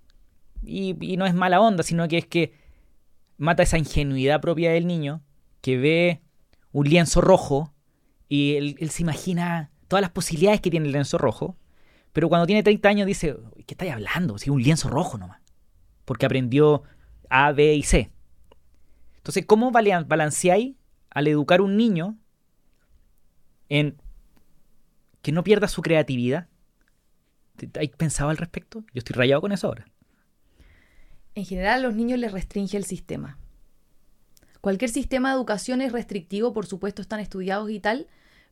[0.64, 2.52] Y, no es mala onda, sino que es que
[3.38, 5.20] mata esa ingenuidad propia del niño
[5.60, 6.20] que ve
[6.70, 7.72] un lienzo rojo
[8.28, 11.56] y él, se imagina todas las posibilidades que tiene el lienzo rojo,
[12.12, 13.36] pero cuando tiene 30 años dice,
[13.66, 14.38] ¿qué estáis hablando?
[14.38, 15.40] Si un lienzo rojo nomás.
[16.04, 16.82] Porque aprendió
[17.30, 18.10] A, B y C.
[19.16, 20.74] Entonces, ¿cómo balanceáis
[21.10, 22.18] al educar un niño
[23.68, 23.96] en
[25.22, 26.48] que no pierda su creatividad.
[27.78, 28.80] ¿Hay pensado al respecto?
[28.92, 29.86] Yo estoy rayado con eso ahora.
[31.34, 33.38] En general a los niños les restringe el sistema.
[34.60, 38.08] Cualquier sistema de educación es restrictivo, por supuesto están estudiados y tal,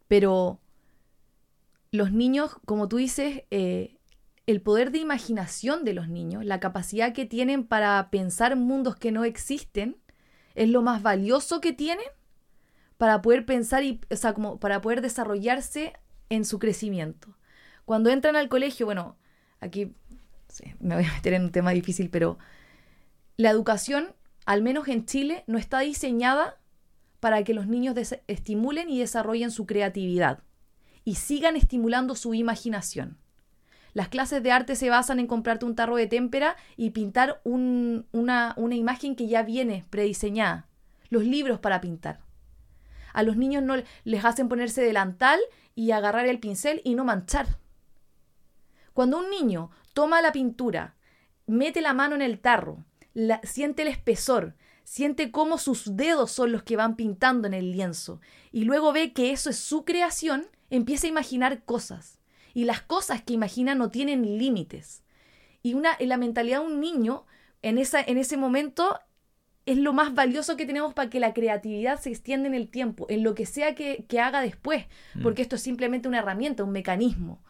[0.09, 0.61] pero
[1.93, 3.97] los niños, como tú dices, eh,
[4.47, 9.13] el poder de imaginación de los niños, la capacidad que tienen para pensar mundos que
[9.13, 9.97] no existen,
[10.55, 12.07] es lo más valioso que tienen
[12.97, 15.95] para poder pensar y, o sea, como para poder desarrollarse
[16.29, 17.37] en su crecimiento.
[17.85, 19.17] Cuando entran al colegio, bueno,
[19.61, 19.95] aquí
[20.81, 22.39] me voy a meter en un tema difícil, pero
[23.37, 24.15] la educación,
[24.47, 26.59] al menos en Chile, no está diseñada
[27.21, 30.43] para que los niños estimulen y desarrollen su creatividad
[31.11, 33.19] y sigan estimulando su imaginación.
[33.95, 38.05] Las clases de arte se basan en comprarte un tarro de témpera y pintar una,
[38.57, 40.69] una imagen que ya viene prediseñada.
[41.09, 42.21] Los libros para pintar.
[43.13, 45.41] A los niños no les hacen ponerse delantal
[45.75, 47.59] y agarrar el pincel y no manchar.
[48.93, 50.95] Cuando un niño toma la pintura,
[51.49, 52.85] mete la mano en el tarro,
[53.43, 54.55] siente el espesor,
[54.85, 58.21] siente cómo sus dedos son los que van pintando en el lienzo
[58.53, 62.19] y luego ve que eso es su creación, empieza a imaginar cosas.
[62.55, 65.05] Y las cosas que imagina no tienen límites.
[65.63, 67.27] Y una, la mentalidad de un niño,
[67.63, 68.99] en, esa, en ese momento,
[69.67, 73.07] es lo más valioso que tenemos para que la creatividad se extienda en el tiempo,
[73.09, 75.23] en lo que sea que, haga después, mm.
[75.23, 77.43] porque esto es simplemente una herramienta, un mecanismo.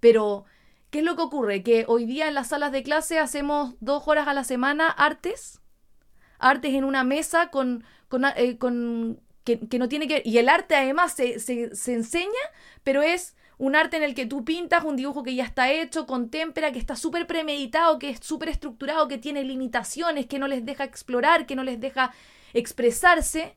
[0.00, 0.44] Pero,
[0.90, 1.62] ¿qué es lo que ocurre?
[1.62, 5.60] Que hoy día en las salas de clase hacemos dos horas a la semana artes,
[6.38, 8.58] artes en una mesa con, con, eh,
[9.46, 10.22] que, no tiene que...
[10.24, 12.26] Y el arte además se, se, enseña,
[12.84, 16.06] pero es un arte en el que tú pintas un dibujo que ya está hecho,
[16.06, 20.48] con témpera, que está súper premeditado, que es súper estructurado, que tiene limitaciones, que no
[20.48, 22.12] les deja explorar, que no les deja
[22.52, 23.56] expresarse.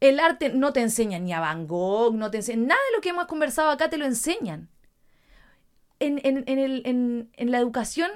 [0.00, 2.68] El arte no te enseña ni a Van Gogh, no te enseña...
[2.68, 4.68] Nada de lo que hemos conversado acá te lo enseñan.
[5.98, 8.10] En, en, en, el, en la educación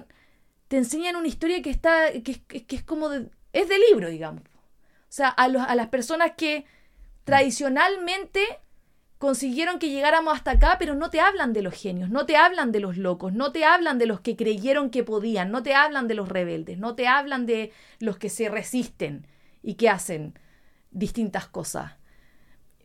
[0.68, 4.42] te enseñan una historia que está, que, que es como de, es de libro, digamos.
[5.12, 6.64] O sea, a, a las personas que
[7.24, 8.40] tradicionalmente
[9.18, 12.72] consiguieron que llegáramos hasta acá, pero no te hablan de los genios, no te hablan
[12.72, 16.08] de los locos, no te hablan de los que creyeron que podían, no te hablan
[16.08, 17.70] de los rebeldes, no te hablan de
[18.00, 19.28] los que se resisten
[19.62, 20.36] y que hacen
[20.90, 21.92] distintas cosas.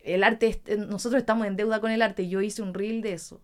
[0.04, 3.42] El arte, nosotros estamos en deuda con el arte, yo hice un reel de eso.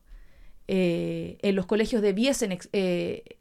[0.68, 3.33] Eh, en los colegios debiesen eh,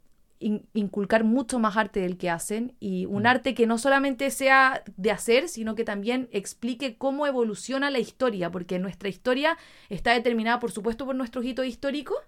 [0.74, 3.26] inculcar mucho más arte del que hacen y un mm.
[3.26, 8.50] arte que no solamente sea de hacer, sino que también explique cómo evoluciona la historia,
[8.50, 9.56] porque nuestra historia
[9.88, 12.18] está determinada, por supuesto, por nuestros hitos históricos,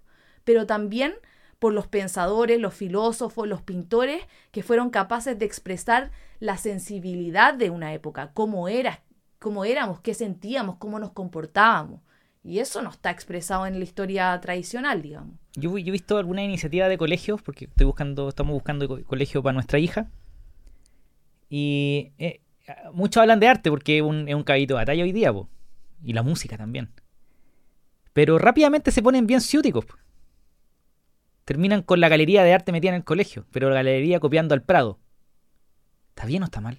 [0.44, 1.14] pero también
[1.58, 7.70] por los pensadores, los filósofos, los pintores que fueron capaces de expresar la sensibilidad de
[7.70, 9.02] una época, cómo era,
[9.38, 12.00] cómo éramos, qué sentíamos, cómo nos comportábamos.
[12.47, 15.34] Y eso no está expresado en la historia tradicional, digamos.
[15.57, 19.80] Yo, he visto alguna iniciativa de colegios, porque estoy buscando, estamos buscando colegio para nuestra
[19.80, 20.09] hija.
[21.51, 22.42] Y eh,
[22.92, 25.34] muchos hablan de arte porque es un, es un caballito de batalla hoy día,
[26.05, 26.90] y la música también.
[28.12, 29.84] Pero rápidamente se ponen bien ciúticos.
[31.44, 34.62] Terminan con la galería de arte metida en el colegio, pero la galería copiando al
[34.62, 35.01] Prado.
[36.11, 36.78] ¿Está bien o está mal?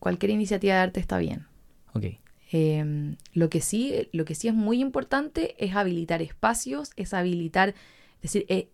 [0.00, 1.46] Cualquier iniciativa de arte está bien.
[1.94, 2.06] Ok.
[2.54, 7.70] Em, lo, que sí, lo que sí es muy importante es habilitar espacios, es habilitar,
[8.16, 8.68] es decir, eh,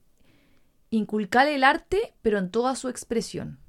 [0.90, 3.60] inculcar el arte, pero en toda su expresión.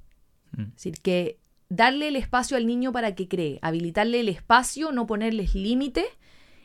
[0.53, 0.61] Mm.
[0.61, 1.37] Es decir, que
[1.69, 6.07] darle el espacio al niño para que cree, habilitarle el espacio, no ponerles límites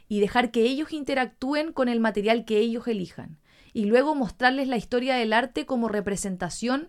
[0.09, 3.38] y dejar que ellos interactúen con el material que ellos elijan.
[3.74, 6.88] Y luego mostrarles la historia del arte como representación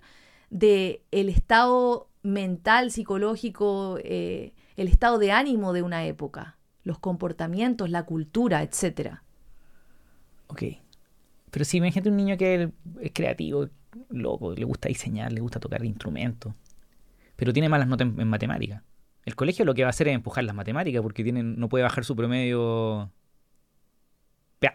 [0.50, 7.90] del el estado mental, psicológico, eh, el estado de ánimo de una época, los comportamientos,
[7.90, 9.20] la cultura, etc.
[10.48, 10.64] Ok.
[11.52, 12.72] Pero si imagínate un niño que
[13.02, 13.70] es creativo,
[14.10, 16.54] loco, le gusta diseñar, le gusta tocar instrumentos,
[17.36, 18.84] pero tiene malas notas en, matemáticas.
[19.24, 21.84] El colegio lo que va a hacer es empujar las matemáticas porque tiene, no puede
[21.84, 23.12] bajar su promedio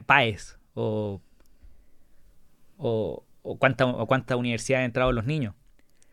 [0.06, 1.20] PAES o,
[2.78, 5.54] o, o cuánta, o cuánta universidad han entrado los niños.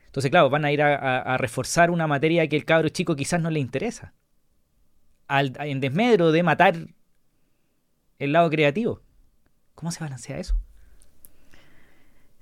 [0.07, 3.49] Entonces, claro, van a ir a, reforzar una materia que el cabro chico quizás no
[3.49, 4.13] le interesa.
[5.27, 6.75] Al, en desmedro de matar
[8.17, 9.01] el lado creativo.
[9.75, 10.55] ¿Cómo se balancea eso?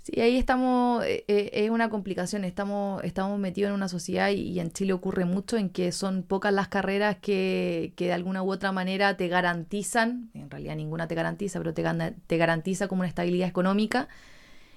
[0.04, 4.60] Sí, ahí estamos, eh, eh, es una complicación, estamos, estamos metidos en una sociedad y,
[4.60, 8.52] en Chile ocurre mucho en que son pocas las carreras que, que, de alguna u
[8.52, 11.84] otra manera te garantizan, en realidad ninguna te garantiza, pero te,
[12.28, 14.08] te garantiza como una estabilidad económica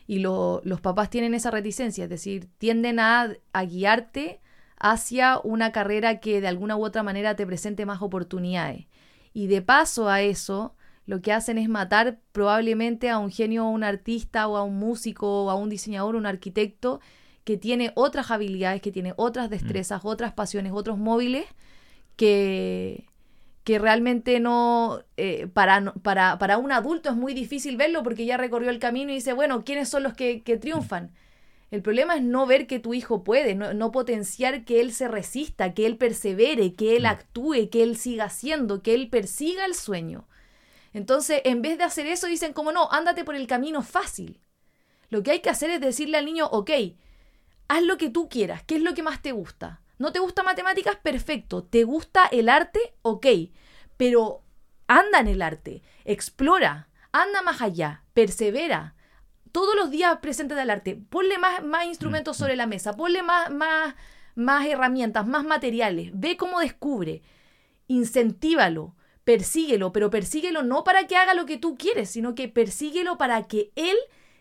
[0.09, 3.36] y los papás tienen esa reticencia, es decir, tienden a,
[3.68, 4.40] guiarte
[4.80, 8.86] hacia una carrera que de alguna u otra manera te presente más oportunidades.
[9.34, 13.68] Y de paso a eso, lo que hacen es matar probablemente a un genio o
[13.68, 17.00] un artista o a un músico o a un diseñador o un arquitecto
[17.44, 19.50] que tiene otras habilidades, que tiene otras mm.
[19.50, 21.44] destrezas, otras pasiones, otros móviles
[22.16, 23.04] que,
[23.69, 28.39] que realmente no, eh, para, para, para, un adulto es muy difícil verlo porque ya
[28.39, 31.12] recorrió el camino y dice, bueno, ¿quiénes son los que, triunfan?
[31.71, 35.75] El problema es no ver que tu hijo puede, no, potenciar que él se resista,
[35.75, 40.27] que él persevere, que él actúe, que él siga haciendo, que él persiga el sueño.
[40.95, 44.41] Entonces, en vez de hacer eso, dicen como no, ándate por el camino fácil.
[45.11, 46.71] Lo que hay que hacer es decirle al niño, ok,
[47.69, 49.83] haz lo que tú quieras, ¿qué es lo que más te gusta?
[49.99, 50.96] ¿No te gusta matemáticas?
[50.96, 51.64] Perfecto.
[51.64, 52.94] ¿Te gusta el arte?
[53.03, 53.26] Ok.
[53.96, 54.42] Pero
[54.88, 58.94] anda en el arte, explora, anda más allá, persevera.
[59.53, 60.96] Todos los días presente del arte.
[61.09, 62.59] Ponle más, más instrumentos mm, sobre mm.
[62.59, 63.94] la mesa, ponle más, más,
[64.34, 66.11] más herramientas, más materiales.
[66.14, 67.22] Ve cómo descubre.
[67.86, 68.94] Incentívalo,
[69.24, 73.46] persíguelo, pero persíguelo no para que haga lo que tú quieres, sino que persíguelo para
[73.46, 73.96] que él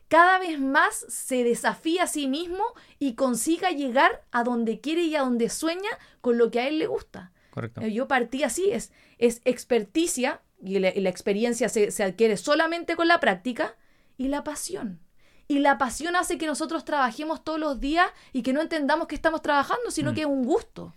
[0.08, 2.64] cada vez más se desafía a sí mismo
[3.00, 5.90] y consiga llegar a donde quiere y a donde sueña
[6.22, 7.32] con lo que a él le gusta.
[7.52, 7.82] Correcto.
[7.82, 13.20] Eh, yo partí así, es, es experticia y la, experiencia se, adquiere solamente con la
[13.20, 13.76] práctica
[14.18, 15.00] y la pasión.
[15.48, 19.16] Y la pasión hace que nosotros trabajemos todos los días y que no entendamos que
[19.16, 20.16] estamos trabajando, sino mm.
[20.16, 20.94] que es un gusto.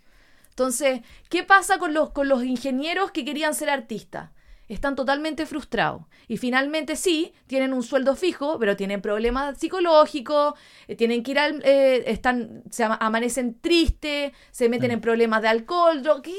[0.49, 4.31] Entonces, ¿qué pasa con los, con los ingenieros que querían ser artistas?
[4.75, 6.03] Están totalmente frustrados.
[6.29, 10.55] Y finalmente sí, tienen un sueldo fijo, pero tienen problemas psicológicos,
[10.87, 11.61] eh, tienen que ir al...
[11.65, 16.37] Eh, están, se amanecen tristes, se meten en problemas de alcohol, ¿quién,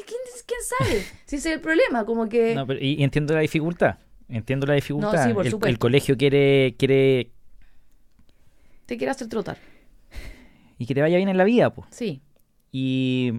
[0.79, 1.03] sabe?
[1.25, 2.55] si ese es el problema, como que...
[2.79, 3.97] y, entiendo la dificultad,
[4.29, 5.29] entiendo la dificultad.
[5.29, 7.32] el, el, colegio quiere, quiere...
[8.86, 9.57] Te quiere hacer trotar.
[10.77, 11.88] Y que te vaya bien en la vida, pues.
[11.91, 12.21] Sí.
[12.71, 13.34] Y,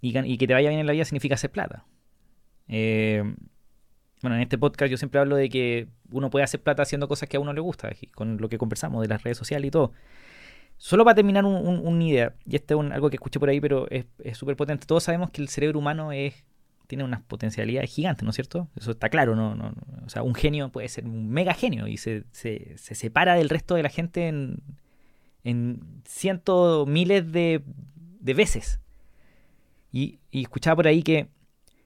[0.00, 1.84] y, que te vaya bien en la vida significa hacer plata.
[2.68, 3.22] Eh,
[4.22, 7.28] bueno, en este podcast yo siempre hablo de que uno puede hacer plata haciendo cosas
[7.28, 9.92] que a uno le gusta, con lo que conversamos de las redes sociales y todo.
[10.76, 14.06] Solo para terminar una idea, y este es algo que escuché por ahí, pero es
[14.36, 14.86] súper potente.
[14.86, 16.44] Todos sabemos que el cerebro humano es
[16.92, 18.68] tiene unas potencialidades gigantes, ¿no es cierto?
[18.76, 19.54] Eso está claro, ¿no?
[19.54, 19.72] no,
[20.04, 23.76] o sea, un genio puede ser un mega genio y se, se, separa del resto
[23.76, 24.58] de la gente en,
[25.42, 27.62] en cientos, miles de,
[28.20, 28.78] de veces.
[29.90, 31.28] Y, y escuchaba por ahí que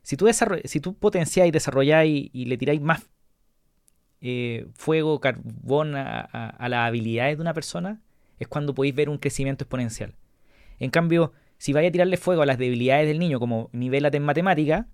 [0.06, 0.28] si tú,
[0.66, 3.08] si tú potenciáis, desarrolláis y, le tiráis más
[4.20, 8.00] eh, fuego, carbón a, las habilidades de una persona,
[8.38, 10.14] es cuando podéis ver un crecimiento exponencial.
[10.78, 14.22] En cambio, si vais a tirarle fuego a las debilidades del niño, como nivelate en
[14.22, 14.86] matemática,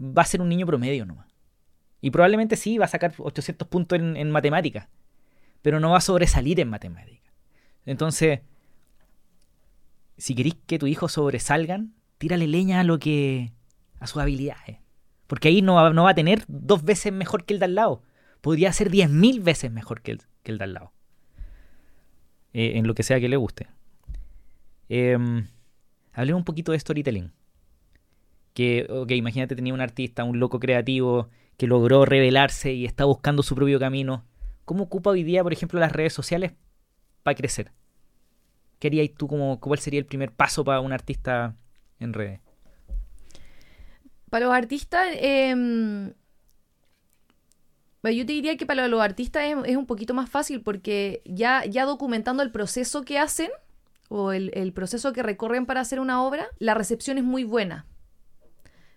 [0.00, 1.28] va a ser un niño promedio nomás.
[2.00, 4.88] Y probablemente sí va a sacar 800 puntos en, en matemática,
[5.62, 7.32] pero no va a sobresalir en matemática.
[7.86, 8.40] Entonces,
[10.16, 13.52] si queréis que tu hijo sobresalgan, tírale leña a lo que
[14.00, 14.78] a sus habilidades.
[15.26, 17.74] Porque ahí no va, no va a tener dos veces mejor que el de al
[17.74, 18.02] lado.
[18.40, 20.92] Podría ser diez mil veces mejor que el, que de al lado.
[22.52, 23.68] Eh, en lo que sea que le guste.
[24.88, 25.46] Em,
[26.12, 27.32] hablemos un poquito de storytelling.
[28.54, 33.42] Que, ok, imagínate tenía un artista, un loco creativo que logró revelarse y está buscando
[33.42, 34.24] su propio camino.
[34.64, 36.52] ¿Cómo ocupa hoy día, por ejemplo, las redes sociales
[37.22, 37.72] para crecer?
[38.78, 41.56] ¿Qué harías tú como cuál sería el primer paso para un artista
[41.98, 42.40] en redes?
[44.30, 46.12] Para los artistas, em,
[48.02, 51.84] yo te diría que para los artistas es, un poquito más fácil porque ya, ya
[51.84, 53.50] documentando el proceso que hacen
[54.08, 57.86] o el, proceso que recorren para hacer una obra, la recepción es muy buena.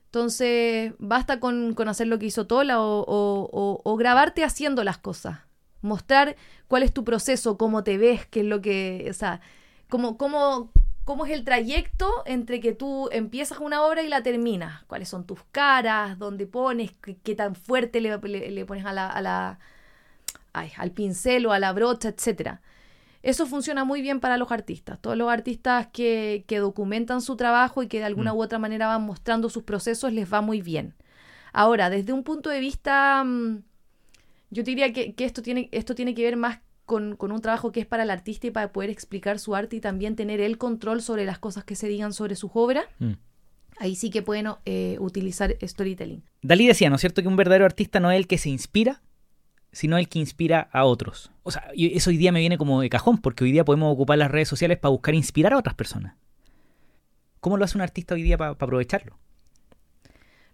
[0.05, 5.39] Entonces, basta con, hacer lo que hizo Tola o, o, grabarte haciendo las cosas.
[5.82, 6.36] Mostrar
[6.67, 9.07] cuál es tu proceso, cómo te ves, qué es lo que.
[9.09, 9.41] O sea,
[9.89, 10.71] cómo, cómo,
[11.04, 14.84] cómo es el trayecto entre que tú empiezas una obra y la terminas.
[14.86, 16.93] Cuáles son tus caras, dónde pones,
[17.24, 19.60] qué, tan fuerte le, pones a la,
[20.54, 22.60] al pincel o a la brocha, etc.
[23.24, 24.99] Eso funciona muy bien para los artistas.
[24.99, 28.38] Todos los artistas que, documentan su trabajo y que de alguna mm.
[28.38, 30.95] u otra manera van mostrando sus procesos les va muy bien.
[31.54, 33.64] Ahora, desde un punto de vista, mm,
[34.52, 37.79] yo diría que, que esto, tiene, esto tiene que ver más con, un trabajo que
[37.79, 41.01] es para el artista y para poder explicar su arte y también tener el control
[41.01, 42.86] sobre las cosas que se digan sobre sus obras.
[42.99, 43.13] Mm.
[43.79, 46.23] Ahí sí que pueden eh, utilizar storytelling.
[46.41, 49.01] Dalí decía, ¿no es cierto?, que un verdadero artista no es el que se inspira,
[49.71, 51.32] sino el que inspira a otros.
[51.43, 54.17] O sea, eso hoy día me viene como de cajón, porque hoy día podemos ocupar
[54.17, 56.15] las redes sociales para buscar inspirar a otras personas.
[57.39, 59.17] ¿Cómo lo hace un artista hoy día para aprovecharlo?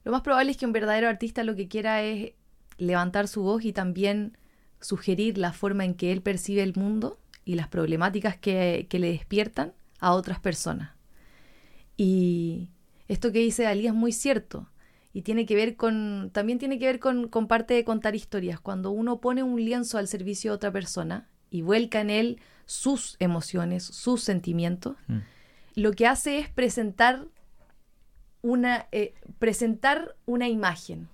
[0.03, 2.32] Lo más probable es que un verdadero artista lo que quiera es
[2.78, 4.38] levantar su voz y también
[4.80, 9.73] sugerir la forma en que él percibe el mundo y las problemáticas que, le despiertan
[9.99, 10.91] a otras personas.
[11.95, 12.69] Y
[13.07, 14.69] esto que dice Dalí es muy cierto
[15.13, 18.59] y tiene que ver con, también tiene que ver con, parte de contar historias.
[18.59, 23.15] Cuando uno pone un lienzo al servicio de otra persona y vuelca en él sus
[23.19, 25.17] emociones, sus sentimientos, mm.
[25.75, 27.25] lo que hace es presentar
[28.41, 31.07] una, eh, presentar una imagen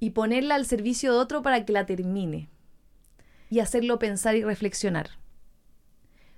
[0.00, 2.48] y ponerla al servicio de otro para que la termine
[3.50, 5.10] y hacerlo pensar y reflexionar.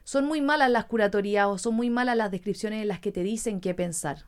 [0.05, 3.23] Son muy malas las curatorías o son muy malas las descripciones en las que te
[3.23, 4.27] dicen qué pensar.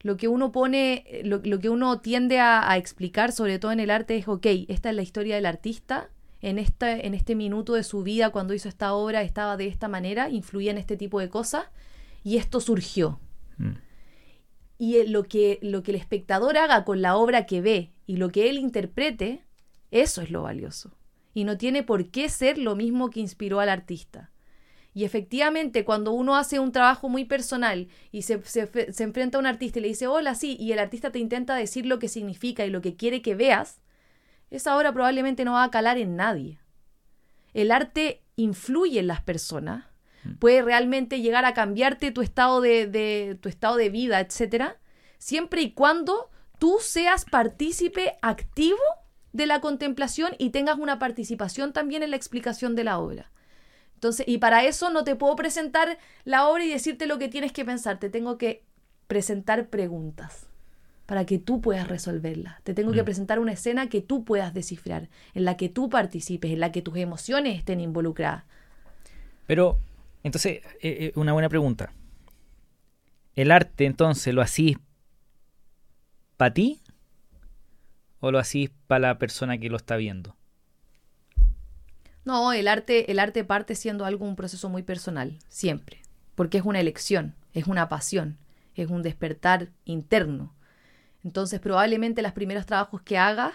[0.00, 4.16] Lo que uno pone, lo, que uno tiende a, explicar, sobre todo en el arte,
[4.16, 6.08] es, ok, esta es la historia del artista,
[6.40, 9.88] en, esta, en este minuto de su vida, cuando hizo esta obra, estaba de esta
[9.88, 11.66] manera, influía en este tipo de cosas,
[12.24, 13.20] y esto surgió.
[13.58, 13.72] Mm.
[14.82, 18.30] Y lo que, lo que el espectador haga con la obra que ve y lo
[18.30, 19.44] que él interprete,
[19.90, 20.96] eso es lo valioso.
[21.34, 24.30] Y no tiene por qué ser lo mismo que inspiró al artista.
[24.94, 28.40] Y efectivamente, cuando uno hace un trabajo muy personal y se,
[29.00, 31.84] enfrenta a un artista y le dice, hola, sí, y el artista te intenta decir
[31.84, 33.82] lo que significa y lo que quiere que veas,
[34.50, 36.58] esa obra probablemente no va a calar en nadie.
[37.52, 39.89] El arte influye en las personas.
[40.38, 44.76] Puede realmente llegar a cambiarte tu estado de, de tu estado de vida, etcétera,
[45.18, 48.78] siempre y cuando tú seas partícipe activo
[49.32, 53.30] de la contemplación y tengas una participación también en la explicación de la obra.
[53.94, 57.52] Entonces, y para eso no te puedo presentar la obra y decirte lo que tienes
[57.52, 58.64] que pensar, te tengo que
[59.06, 60.46] presentar preguntas
[61.06, 62.60] para que tú puedas resolverla.
[62.64, 63.04] Te tengo que Mm.
[63.04, 66.82] presentar una escena que tú puedas descifrar, en la que tú participes, en la que
[66.82, 68.44] tus emociones estén involucradas.
[69.46, 69.78] Pero,
[70.22, 71.92] entonces, eh, eh, una buena pregunta.
[73.34, 74.76] ¿El arte entonces lo hacís
[76.36, 76.80] para ti
[78.20, 80.36] o lo hacís para la persona que lo está viendo?
[82.24, 86.02] No, el arte, el arte parte siendo algo, un proceso muy personal, siempre,
[86.34, 88.38] porque es una elección, es una pasión,
[88.74, 90.54] es un despertar interno.
[91.24, 93.54] Entonces, probablemente los primeros trabajos que hagas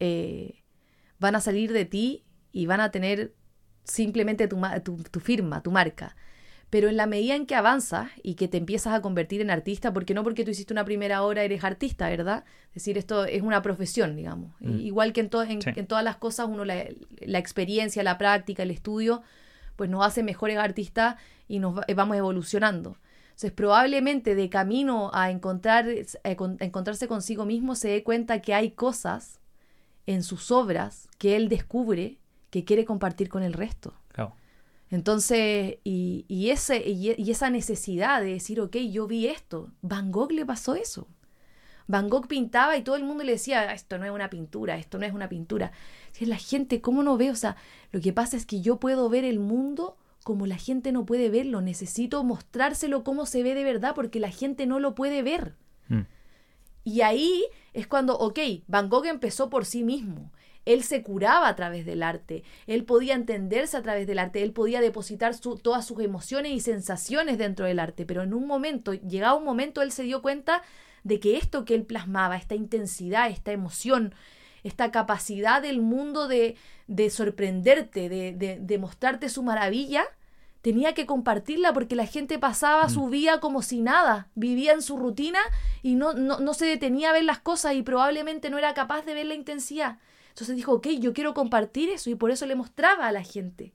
[0.00, 0.62] eh,
[1.18, 3.34] van a salir de ti y van a tener
[3.84, 6.16] simplemente tu, tu- tu firma, tu marca.
[6.70, 9.92] Pero en la medida en que avanzas y que te empiezas a convertir en artista,
[9.92, 12.44] porque no porque tú hiciste una primera obra eres artista, ¿verdad?
[12.68, 14.52] Es decir, esto es una profesión, digamos.
[14.60, 14.80] Mm.
[14.80, 15.70] Igual que en, to- en, Sí.
[15.76, 16.84] en todas las cosas, uno la,
[17.20, 19.22] la experiencia, la práctica, el estudio,
[19.76, 21.16] pues nos hace mejores artistas
[21.46, 22.96] y nos va- vamos evolucionando.
[23.26, 25.86] Entonces, probablemente de camino a encontrar,
[26.24, 29.38] a con- a encontrarse consigo mismo, se dé cuenta que hay cosas
[30.06, 32.18] en sus obras que él descubre
[32.54, 33.94] que quiere compartir con el resto.
[34.12, 34.36] Claro.
[34.88, 39.72] Entonces, y, y ese, y, y esa necesidad de decir, ok, yo vi esto.
[39.82, 41.08] Van Gogh le pasó eso.
[41.88, 45.00] Van Gogh pintaba y todo el mundo le decía, esto no es una pintura, esto
[45.00, 45.72] no es una pintura.
[46.12, 47.32] Si la gente, ¿cómo no ve?
[47.32, 47.56] O sea,
[47.90, 51.28] lo que pasa es que yo puedo ver el mundo como la gente no puede
[51.30, 51.60] verlo.
[51.60, 55.56] Necesito mostrárselo cómo se ve de verdad porque la gente no lo puede ver.
[55.88, 56.02] Mm.
[56.84, 58.38] Y ahí es cuando, ok,
[58.68, 60.30] Van Gogh empezó por sí mismo.
[60.64, 64.52] Él se curaba a través del arte, él podía entenderse a través del arte, él
[64.52, 68.92] podía depositar su- todas sus emociones y sensaciones dentro del arte, pero en un momento,
[68.94, 70.62] llegado un momento, él se dio cuenta
[71.02, 74.14] de que esto que él plasmaba, esta intensidad, esta emoción,
[74.62, 76.56] esta capacidad del mundo de,
[76.86, 80.04] de sorprenderte, de, de, de mostrarte su maravilla,
[80.62, 84.96] tenía que compartirla porque la gente pasaba su vida como si nada, vivía en su
[84.96, 85.40] rutina
[85.82, 89.04] y no, no, no se detenía a ver las cosas y probablemente no era capaz
[89.04, 89.98] de ver la intensidad.
[90.34, 93.72] Entonces dijo, ok, yo quiero compartir eso y por eso le mostraba a la gente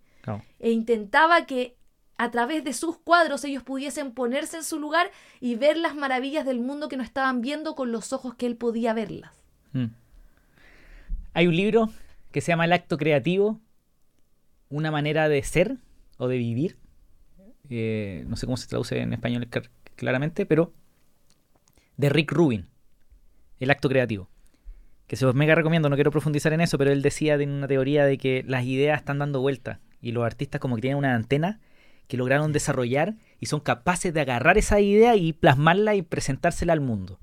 [0.60, 1.78] e intentaba que
[2.18, 6.45] a través de sus cuadros ellos pudiesen ponerse en su lugar y ver las maravillas
[6.45, 9.32] del mundo que no estaban viendo con los ojos que él podía verlas.
[9.72, 9.86] Mm.
[11.34, 11.89] Hay un libro
[12.32, 13.60] que se llama El acto creativo,
[14.70, 15.78] una manera de ser
[16.18, 16.78] o de vivir.
[17.70, 20.74] Eh, no sé cómo se traduce en español clar- claramente, pero
[21.97, 22.68] de Rick Rubin,
[23.60, 24.28] El acto creativo.
[25.10, 27.68] Que se los mega recomiendo, no quiero profundizar en eso, pero él decía de una
[27.68, 31.16] teoría de que las ideas están dando vueltas y los artistas como que tienen una
[31.16, 31.60] antena
[32.05, 36.82] que lograron desarrollar y son capaces de agarrar esa idea y plasmarla y presentársela al
[36.82, 37.20] mundo.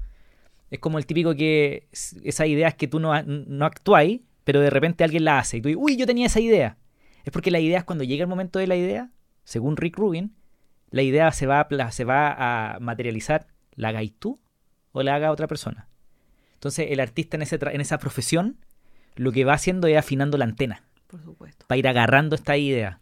[0.72, 5.04] Es como el típico que esas ideas que tú no, no actuáis, pero de repente
[5.04, 6.78] alguien la hace y tú dices, uy, yo tenía esa idea.
[7.22, 9.12] Es porque la idea es cuando llega el momento de la idea,
[9.44, 10.34] según Rick Rubin,
[10.90, 14.40] la idea se va a, se va a materializar, la hagáis tú
[14.90, 15.88] o la haga otra persona.
[16.56, 18.56] Entonces el artista en, ese tra- en esa profesión
[19.14, 21.64] lo que va haciendo es afinando la antena Por supuesto.
[21.66, 23.00] para ir agarrando esta idea.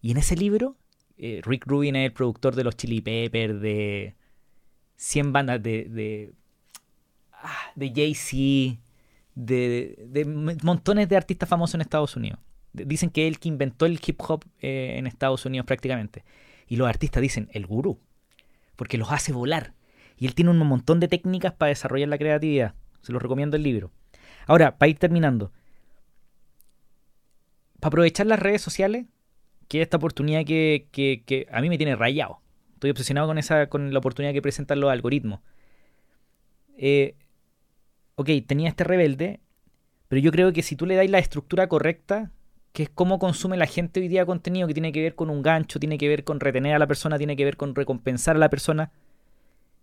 [0.00, 0.76] Y en ese libro,
[1.18, 4.14] eh, Rick Rubin es el productor de los Chili Peppers, de
[4.96, 6.32] 100 bandas de, de,
[7.32, 8.80] ah, de Jay-Z,
[9.34, 12.38] de, de montones de artistas famosos en Estados Unidos.
[12.72, 16.24] Dicen que él que inventó el hip hop eh, en Estados Unidos prácticamente.
[16.66, 18.00] Y los artistas dicen, el gurú,
[18.76, 19.74] porque los hace volar.
[20.16, 22.74] Y él tiene un montón de técnicas para desarrollar la creatividad.
[23.02, 23.90] Se los recomiendo el libro.
[24.46, 25.52] Ahora, para ir terminando,
[27.80, 29.06] para aprovechar las redes sociales,
[29.68, 32.40] que es esta oportunidad que, que- que a mí me tiene rayado.
[32.74, 35.40] Estoy obsesionado con esa, con la oportunidad que presentan los algoritmos.
[36.76, 37.14] Eh,
[38.16, 39.40] ok, tenía este rebelde,
[40.08, 42.30] pero yo creo que si tú le das la estructura correcta,
[42.72, 45.42] que es cómo consume la gente hoy día contenido, que tiene que ver con un
[45.42, 48.38] gancho, tiene que ver con retener a la persona, tiene que ver con recompensar a
[48.38, 48.90] la persona,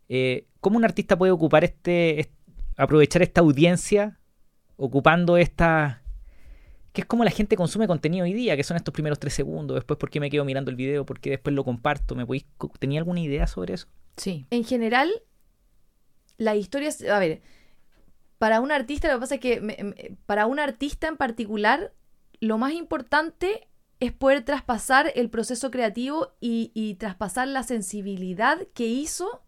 [0.09, 2.32] eh, ¿cómo un artista puede ocupar este, est-
[2.80, 4.20] aprovechar esta audiencia
[4.78, 6.02] ocupando esta
[6.94, 9.76] que es como la gente consume contenido hoy día, que son estos primeros tres segundos,
[9.76, 12.46] después por qué me quedo mirando el video, por qué después lo comparto, ¿me podéis,
[12.80, 13.88] ¿tenía alguna idea sobre eso?
[14.18, 14.48] Sí.
[14.50, 15.12] En general,
[16.38, 17.42] la historia es, a ver,
[18.40, 21.94] para un artista, lo que pasa es que para un artista en particular,
[22.40, 23.68] lo más importante
[24.00, 29.44] es poder traspasar el proceso creativo y traspasar la sensibilidad que hizo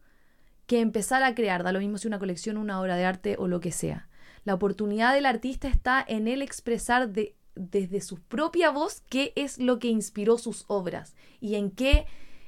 [0.72, 1.64] que empezar a crear.
[1.64, 4.08] Da lo mismo si una colección, una obra de arte o lo que sea.
[4.46, 9.58] La oportunidad del artista está en él expresar de- desde su propia voz qué es
[9.60, 12.06] lo que inspiró sus obras y en qué,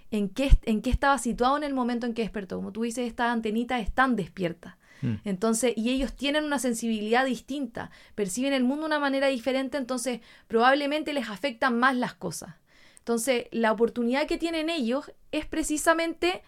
[0.09, 2.55] en, qué, en qué estaba situado en el momento en que despertó.
[2.55, 4.76] Como tú dices, estas antenitas están despiertas.
[5.01, 5.15] Mm.
[5.26, 10.21] Entonces, y ellos tienen una sensibilidad distinta, perciben el mundo de una manera diferente, entonces
[10.47, 12.55] probablemente les afectan más las cosas.
[12.99, 16.41] Entonces, la oportunidad que tienen ellos es precisamente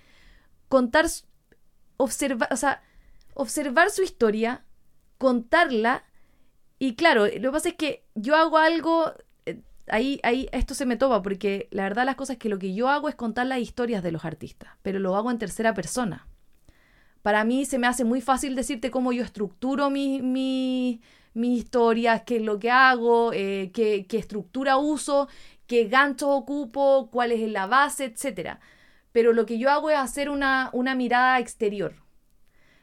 [0.69, 1.07] contar,
[1.97, 2.81] observar, o sea,
[3.33, 4.63] observar su historia,
[5.17, 6.03] contarla,
[6.79, 9.13] y claro, lo que pasa es que yo hago algo,
[9.45, 12.59] eh, ahí, ahí esto se me toma, porque la verdad las cosas es que lo
[12.59, 15.73] que yo hago es contar las historias de los artistas, pero lo hago en tercera
[15.73, 16.27] persona.
[17.21, 21.01] Para mí se me hace muy fácil decirte cómo yo estructuro mi, mi,
[21.33, 25.27] mis historias, qué es lo que hago, eh, qué, qué estructura uso,
[25.65, 28.59] qué ganchos ocupo, cuál es la base, etc.
[29.15, 31.95] Pero lo que yo hago es hacer una, una mirada exterior.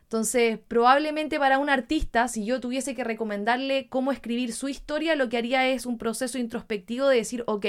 [0.05, 5.29] Entonces, probablemente para un artista, si yo tuviese que recomendarle cómo escribir su historia, lo
[5.29, 7.67] que haría es un proceso introspectivo de decir, ok,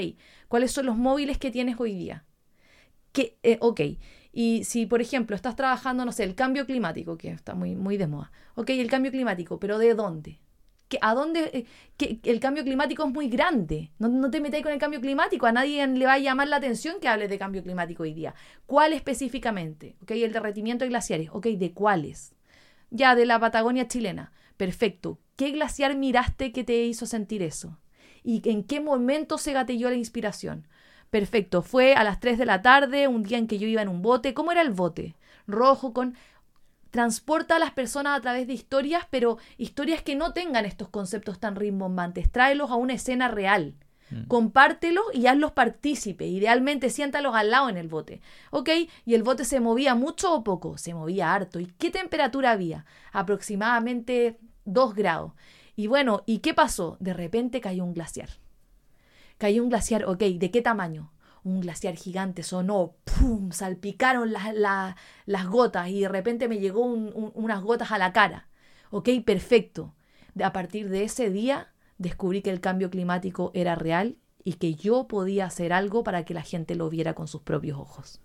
[0.48, 2.24] ¿cuáles son los móviles que tienes hoy día?
[3.12, 3.82] Que, eh, ok,
[4.32, 7.98] y si, por ejemplo, estás trabajando, no sé, el cambio climático, que está muy, muy
[7.98, 10.40] de moda, ok, el cambio climático, pero ¿de dónde?
[11.02, 11.66] A dónde
[12.00, 13.92] eh, el cambio climático es muy grande.
[14.00, 15.46] No, te metáis con el cambio climático.
[15.46, 18.36] A nadie le va a llamar la atención que hables de cambio climático hoy día.
[18.66, 19.96] ¿Cuál específicamente?
[20.02, 20.12] ¿Ok?
[20.12, 21.30] El derretimiento de glaciares.
[21.32, 21.48] ¿Ok?
[21.48, 22.34] ¿De cuáles?
[22.90, 24.32] Ya, de la Patagonia chilena.
[24.58, 25.20] Perfecto.
[25.36, 27.80] ¿Qué glaciar miraste que te hizo sentir eso?
[28.24, 30.68] ¿Y en qué momento se gatelló la inspiración?
[31.10, 31.62] Perfecto.
[31.62, 34.02] Fue a las 3 de la tarde, un día en que yo iba en un
[34.02, 34.34] bote.
[34.34, 35.16] ¿Cómo era el bote?
[35.46, 36.16] Rojo con
[36.94, 41.40] transporta a las personas a través de historias, pero historias que no tengan estos conceptos
[41.40, 42.32] tan rimbombantes.
[42.32, 43.74] Tráelos a una escena real.
[44.12, 44.26] Mm.
[44.28, 46.30] Compártelos y hazlos partícipes.
[46.30, 48.22] Idealmente siéntalos al lado en el bote.
[48.52, 48.70] ¿Ok?
[49.06, 50.78] ¿Y el bote se movía mucho o poco?
[50.78, 51.60] Se movía harto.
[51.60, 52.86] ¿Y qué temperatura había?
[53.12, 55.32] Aproximadamente 2 grados.
[55.76, 56.98] Y bueno, ¿y qué pasó?
[57.00, 58.30] De repente cayó un glaciar.
[59.40, 61.12] Cayó un glaciar, ok, ¿de qué tamaño?
[61.44, 63.52] Un glaciar gigante sonó, ¡pum!
[63.52, 68.48] salpicaron las gotas y de repente me llegó unas gotas a la cara.
[68.92, 69.94] Ok, perfecto.
[70.42, 75.08] A partir de ese día descubrí que el cambio climático era real y que yo
[75.08, 78.22] podía hacer algo para que la gente lo viera con sus propios ojos.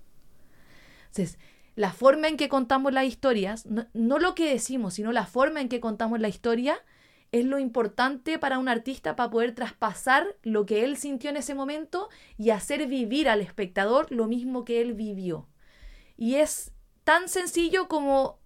[1.06, 1.38] Entonces,
[1.74, 5.60] la forma en que contamos las historias, no, no lo que decimos, sino la forma
[5.60, 6.76] en que contamos la historia,
[7.32, 11.54] es lo importante para un artista para poder traspasar lo que él sintió en ese
[11.54, 15.46] momento y hacer vivir al espectador lo mismo que él vivió.
[16.16, 16.72] Y es
[17.04, 18.38] tan sencillo como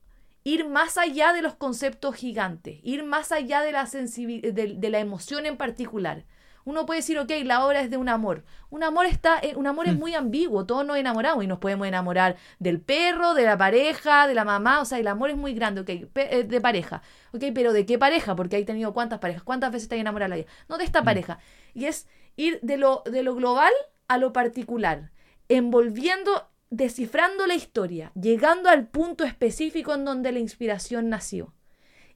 [0.44, 5.46] ir más allá de los conceptos gigantes, ir más allá de la, de la emoción
[5.46, 6.24] en particular.
[6.64, 8.44] Uno puede decir, ok, la obra es de un amor.
[8.70, 9.98] Un amor está, eh, un amor es mm.
[9.98, 14.34] muy ambiguo, todos nos enamoramos y nos podemos enamorar del perro, de la pareja, de
[14.34, 17.02] la mamá, o sea, el amor es muy grande, ok, eh, de pareja,
[17.32, 18.36] ok, pero ¿de qué pareja?
[18.36, 20.46] Porque hay tenido cuántas parejas, cuántas veces está enamorada la vida.
[20.68, 21.04] No, de esta mm.
[21.04, 21.38] pareja.
[21.74, 22.06] Y es
[22.36, 23.72] ir de lo, de lo global
[24.08, 25.10] a lo particular,
[25.48, 31.52] envolviendo, descifrando la historia, llegando al punto específico en donde la inspiración nació.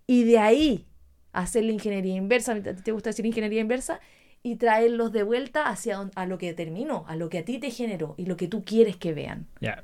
[0.07, 0.87] Y de ahí
[1.33, 4.01] hacer la ingeniería inversa, ¿te gusta decir ingeniería inversa?
[4.47, 7.73] Y traerlos de vuelta hacia a lo que terminó, a lo que a ti te
[7.73, 9.49] generó y lo que tú quieres que vean.
[9.61, 9.83] Ya.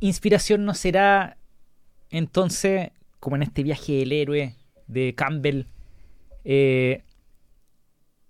[0.00, 1.36] Inspiración no será
[2.08, 4.54] entonces, como en este viaje del héroe
[4.86, 5.64] de Campbell,
[6.44, 7.02] eh,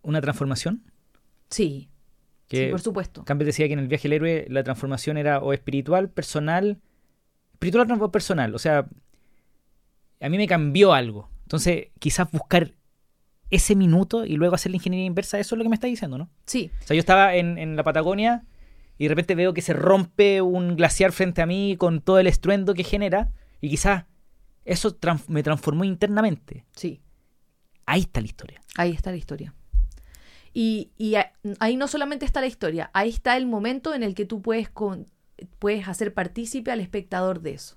[0.03, 0.83] una transformación.
[1.49, 1.91] Sí.
[2.51, 3.25] sí, por supuesto.
[3.25, 6.81] Campbell decía que en el viaje del héroe la transformación era o espiritual, personal,
[7.53, 8.53] espiritual o personal.
[8.53, 8.89] O sea,
[10.21, 11.31] a mí me cambió algo.
[11.45, 12.73] Entonces, quizás buscar
[13.51, 16.19] ese minuto y luego hacer la ingeniería inversa, eso es lo que me está diciendo,
[16.19, 16.29] ¿no?
[16.47, 16.71] Sí.
[16.83, 18.45] O sea, yo estaba en, la Patagonia
[18.99, 22.27] y de repente veo que se rompe un glaciar frente a mí con todo el
[22.27, 23.31] estruendo que genera
[23.61, 24.05] y quizás
[24.65, 24.97] eso
[25.29, 26.65] me transformó internamente.
[26.75, 27.01] Sí.
[27.85, 28.61] Ahí está la historia.
[28.77, 29.55] Ahí está la historia.
[30.59, 30.91] Y,
[31.61, 34.71] ahí no solamente está la historia, ahí está el momento en el que tú puedes,
[35.59, 37.77] puedes hacer partícipe al espectador de eso.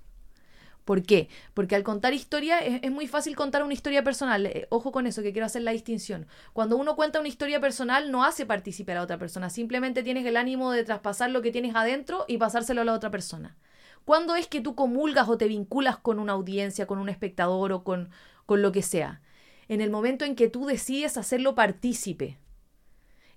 [0.90, 1.30] ¿Por qué?
[1.54, 4.48] Porque al contar historia es, muy fácil contar una historia personal.
[4.48, 6.26] Eh, ojo con eso, que quiero hacer la distinción.
[6.52, 10.36] Cuando uno cuenta una historia personal no hace participar a otra persona, simplemente tienes el
[10.36, 13.56] ánimo de traspasar lo que tienes adentro y pasárselo a la otra persona.
[14.04, 17.84] ¿Cuándo es que tú comulgas o te vinculas con una audiencia, con un espectador o
[17.84, 18.10] con,
[18.48, 19.22] con lo que sea?
[19.68, 22.40] En el momento en que tú decides hacerlo partícipe.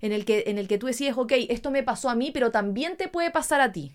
[0.01, 2.49] En el, que, en el que tú decides, ok, esto me pasó a mí, pero
[2.49, 3.91] también te puede pasar a ti.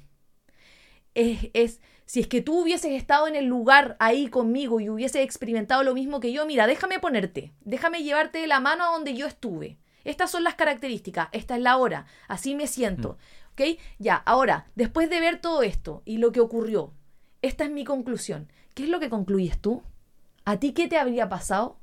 [1.14, 5.22] Es, es si es que tú hubieses estado en el lugar ahí conmigo y hubieses
[5.22, 9.12] experimentado lo mismo que yo, mira, déjame ponerte, déjame llevarte de la mano a donde
[9.12, 9.76] yo estuve.
[10.04, 13.18] Estas son las características, esta es la hora, así me siento.
[13.18, 13.52] Mm.
[13.52, 13.78] ¿Ok?
[13.98, 16.94] Ya, ahora, después de ver todo esto y lo que ocurrió,
[17.42, 18.50] esta es mi conclusión.
[18.72, 19.82] ¿Qué es lo que concluyes tú?
[20.46, 21.76] ¿A ti qué te habría pasado?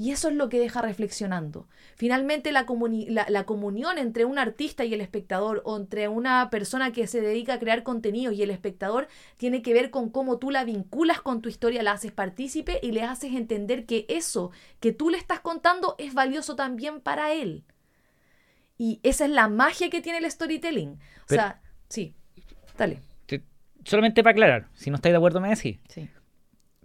[0.00, 1.68] Y eso es lo que deja reflexionando.
[1.94, 7.20] Finalmente, la, comunión entre un artista y el espectador, o entre una persona que se
[7.20, 11.20] dedica a crear contenido y el espectador, tiene que ver con cómo tú la vinculas
[11.20, 15.18] con tu historia, la haces partícipe y le haces entender que eso que tú le
[15.18, 17.62] estás contando es valioso también para él.
[18.78, 20.98] Y esa es la magia que tiene el storytelling.
[21.26, 22.14] O sea, sí,
[22.78, 23.00] dale.
[23.84, 25.78] solamente para aclarar, si no estáis de acuerdo me decís.
[25.90, 26.08] Sí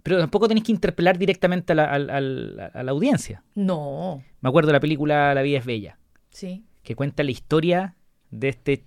[0.06, 3.42] Pero tampoco tenés que interpelar directamente a la, a la audiencia.
[3.56, 4.22] No.
[4.40, 5.98] Me acuerdo de la película La vida es bella,
[6.30, 6.64] Sí.
[6.84, 7.96] que cuenta la historia
[8.30, 8.84] de este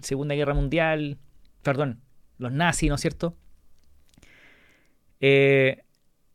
[0.00, 1.18] Segunda Guerra Mundial,
[1.64, 2.00] perdón,
[2.38, 3.34] los nazis, ¿no es cierto?
[5.20, 5.82] Eh,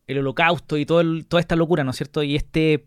[0.07, 2.23] el holocausto y todo el- toda esta locura, ¿no es cierto?
[2.23, 2.85] Y este,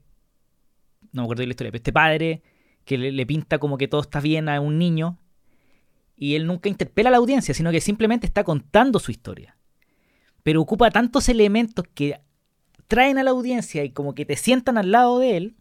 [1.12, 2.42] no me acuerdo de la historia, pero este padre
[2.84, 5.18] que le, le pinta como que todo está bien a un niño
[6.16, 9.56] y él nunca interpela a la audiencia, sino que simplemente está contando su historia.
[10.42, 12.20] Pero ocupa tantos elementos que
[12.88, 15.56] traen a la audiencia y como que te sientan al lado de él,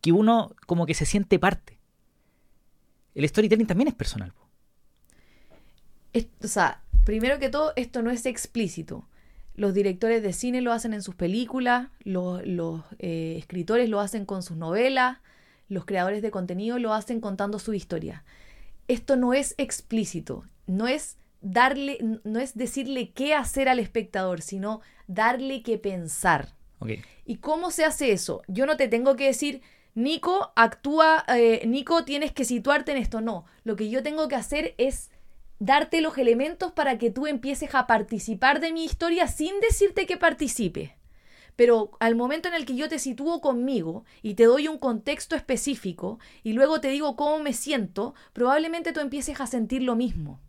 [0.00, 1.78] que uno como que se siente parte.
[3.14, 4.32] El storytelling también es personal.
[6.14, 9.08] o sea, primero que todo, esto no es explícito.
[9.56, 14.26] Los directores de cine lo hacen en sus películas, los, los, eh, escritores lo hacen
[14.26, 15.18] con sus novelas,
[15.68, 18.24] los creadores de contenido lo hacen contando su historia.
[18.88, 24.80] Esto no es explícito, no es darle, no es decirle qué hacer al espectador, sino
[25.06, 26.54] darle que pensar.
[27.24, 28.42] ¿Y cómo se hace eso?
[28.48, 29.62] Yo no te tengo que decir,
[29.94, 33.20] Nico, actúa, eh, Nico, tienes que situarte en esto.
[33.20, 35.10] No, lo que yo tengo que hacer es
[35.58, 40.16] darte los elementos para que tú empieces a participar de mi historia sin decirte que
[40.16, 40.96] participe.
[41.56, 45.36] Pero al momento en el que yo te sitúo conmigo y te doy un contexto
[45.36, 50.40] específico y luego te digo cómo me siento, probablemente tú empieces a sentir lo mismo.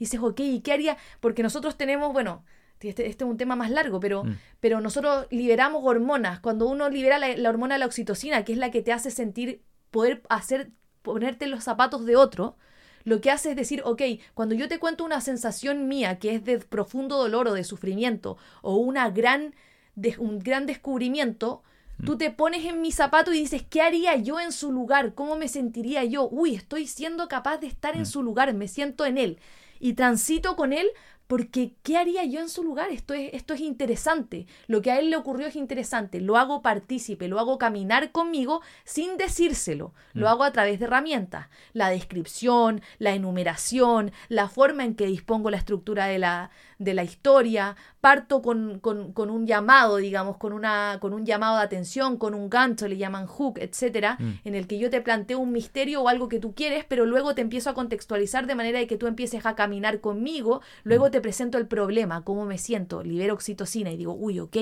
[0.00, 0.96] Y dices, ok, ¿y qué haría?
[1.20, 2.42] Porque nosotros tenemos, bueno,
[2.80, 4.38] este, este es un tema más largo, pero, Mm.
[4.58, 6.40] pero nosotros liberamos hormonas.
[6.40, 9.10] Cuando uno libera la, la hormona de la oxitocina, que es la que te hace
[9.10, 10.70] sentir, poder hacer,
[11.02, 12.56] ponerte en los zapatos de otro,
[13.04, 14.02] lo que hace es decir, ok,
[14.34, 18.38] cuando yo te cuento una sensación mía que es de profundo dolor o de sufrimiento
[18.62, 19.54] o una gran,
[19.94, 21.62] de, un gran descubrimiento,
[22.06, 25.14] tú te pones en mi zapato y dices, ¿qué haría yo en su lugar?
[25.14, 26.28] ¿Cómo me sentiría yo?
[26.30, 29.38] Uy, estoy siendo capaz de estar en su lugar, me siento en él
[29.80, 30.86] y transito con él
[31.30, 32.90] porque ¿qué haría yo en su lugar?
[32.90, 34.48] Esto es, esto es interesante.
[34.66, 36.20] Lo que a él le ocurrió es interesante.
[36.20, 39.94] Lo hago partícipe, lo hago caminar conmigo sin decírselo.
[40.12, 41.46] Lo hago a través de herramientas.
[41.72, 46.50] La descripción, la enumeración, la forma en que dispongo la estructura de la,
[46.80, 47.76] de la historia.
[48.00, 52.32] Parto con, con- con un llamado, digamos, con, una, con un llamado de atención, con
[52.34, 54.30] un gancho, le llaman hook, etcétera, Mm.
[54.44, 57.34] en el que yo te planteo un misterio o algo que tú quieres, pero luego
[57.34, 61.20] te empiezo a contextualizar de manera de que tú empieces a caminar conmigo, luego te
[61.20, 64.56] presento el problema, cómo me siento, libero oxitocina y digo, uy, ok,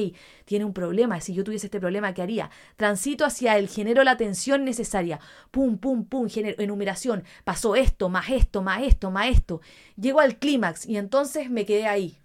[0.44, 2.50] tiene un problema, si yo tuviese este problema, ¿qué haría?
[2.76, 5.20] Transito hacia él, genero la atención necesaria,
[5.52, 9.60] pum, pum, pum, genero enumeración, pasó esto, más esto, más esto, más esto,
[9.96, 12.18] llego al clímax y entonces me quedé ahí.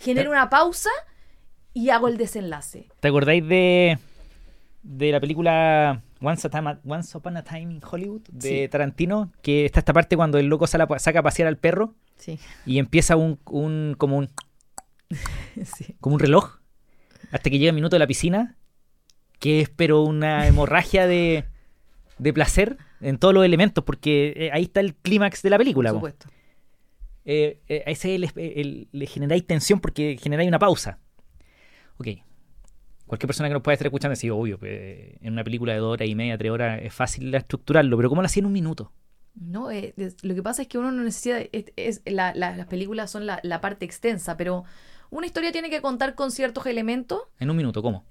[0.00, 0.90] Genero una pausa
[1.72, 2.88] y hago el desenlace.
[3.00, 3.98] ¿Te acordáis de,
[4.82, 8.68] de la película Once, a Time- Once Upon a Time in Hollywood de Sí.
[8.68, 9.30] Tarantino?
[9.42, 12.78] Que está esta parte cuando el loco sala- saca a pasear al perro Sí, y
[12.78, 14.28] empieza un, un como un
[15.64, 15.96] sí.
[16.00, 16.58] como un reloj
[17.32, 18.56] hasta que llega el minuto de la piscina,
[19.38, 21.44] que es pero una hemorragia de,
[22.18, 25.92] de placer en todos los elementos, porque eh, ahí está el clímax de la película.
[25.94, 26.28] Por po.
[27.32, 30.98] Eh, eh, a ese le, el- le generáis tensión porque generáis una pausa.
[31.96, 32.08] Ok.
[33.06, 35.92] Cualquier persona que nos pueda estar escuchando dice, obvio, que en una película de dos
[35.92, 38.92] horas y media, tres horas es fácil estructurarlo, pero ¿cómo lo hacía en un minuto?
[39.34, 42.66] No, eh, lo que pasa es que uno no necesita, es, es- la- la- las
[42.66, 44.64] películas son la, la parte extensa, pero
[45.10, 47.22] una historia tiene que contar con ciertos elementos.
[47.38, 48.04] En un minuto, ¿cómo?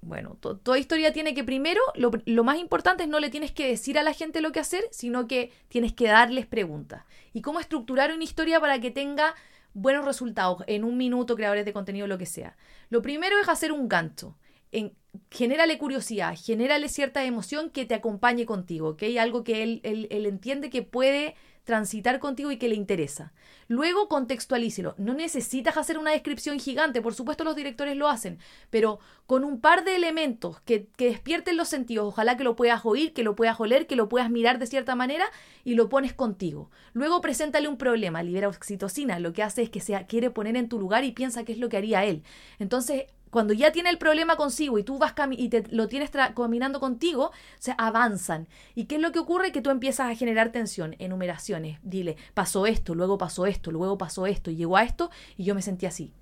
[0.00, 3.50] Bueno, to- toda historia tiene que primero, lo, lo más importante es no le tienes
[3.50, 7.04] que decir a la gente lo que hacer, sino que tienes que darles preguntas.
[7.32, 9.34] Y cómo estructurar una historia para que tenga
[9.74, 12.56] buenos resultados en un minuto, creadores de contenido, lo que sea.
[12.88, 14.36] Lo primero es hacer un gancho.
[14.72, 14.94] En,
[15.30, 19.02] genérale curiosidad, genérale cierta emoción que te acompañe contigo, ¿ok?
[19.18, 21.34] Algo que él, él, él entiende que puede
[21.66, 23.32] transitar contigo y que le interesa.
[23.66, 24.94] Luego contextualícelo.
[24.98, 28.38] No necesitas hacer una descripción gigante, por supuesto los directores lo hacen,
[28.70, 33.12] pero con un par de elementos que, despierten los sentidos, ojalá que lo puedas oír,
[33.12, 35.26] que lo puedas oler, que lo puedas mirar de cierta manera
[35.64, 36.70] y lo pones contigo.
[36.92, 40.68] Luego preséntale un problema, libera oxitocina, lo que hace es que se quiere poner en
[40.68, 42.22] tu lugar y piensa qué es lo que haría él.
[42.60, 46.80] Entonces, cuando ya tiene el problema consigo y tú vas y te, lo tienes caminando
[46.80, 48.48] contigo, se avanzan.
[48.74, 49.52] ¿Y qué es lo que ocurre?
[49.52, 51.78] Que tú empiezas a generar tensión, enumeraciones.
[51.82, 55.54] Dile, pasó esto, luego pasó esto, luego pasó esto, y llegó a esto y yo
[55.54, 56.12] me sentí así.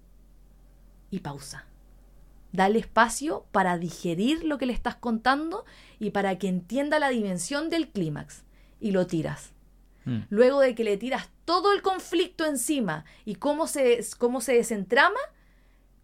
[1.10, 1.66] Y pausa.
[2.52, 5.64] Dale espacio para digerir lo que le estás contando
[5.98, 8.44] y para que entienda la dimensión del clímax.
[8.81, 9.52] Y lo tiras.
[10.05, 10.20] Mm.
[10.31, 15.18] Luego de que le tiras todo el conflicto encima y cómo se, cómo se desentrama,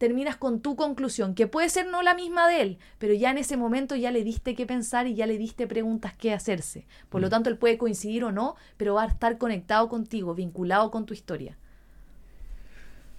[0.01, 3.37] terminas con tu conclusión, que puede ser no la misma de él, pero ya en
[3.37, 6.87] ese momento ya le diste qué pensar y ya le diste preguntas que hacerse.
[7.11, 7.31] Por lo Mm.
[7.31, 11.13] tanto, él puede coincidir o no, pero va a estar conectado contigo, vinculado con tu
[11.13, 11.59] historia.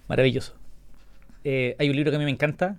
[0.08, 0.54] Maravilloso.
[1.44, 2.78] eh, hay un libro que a mí me encanta,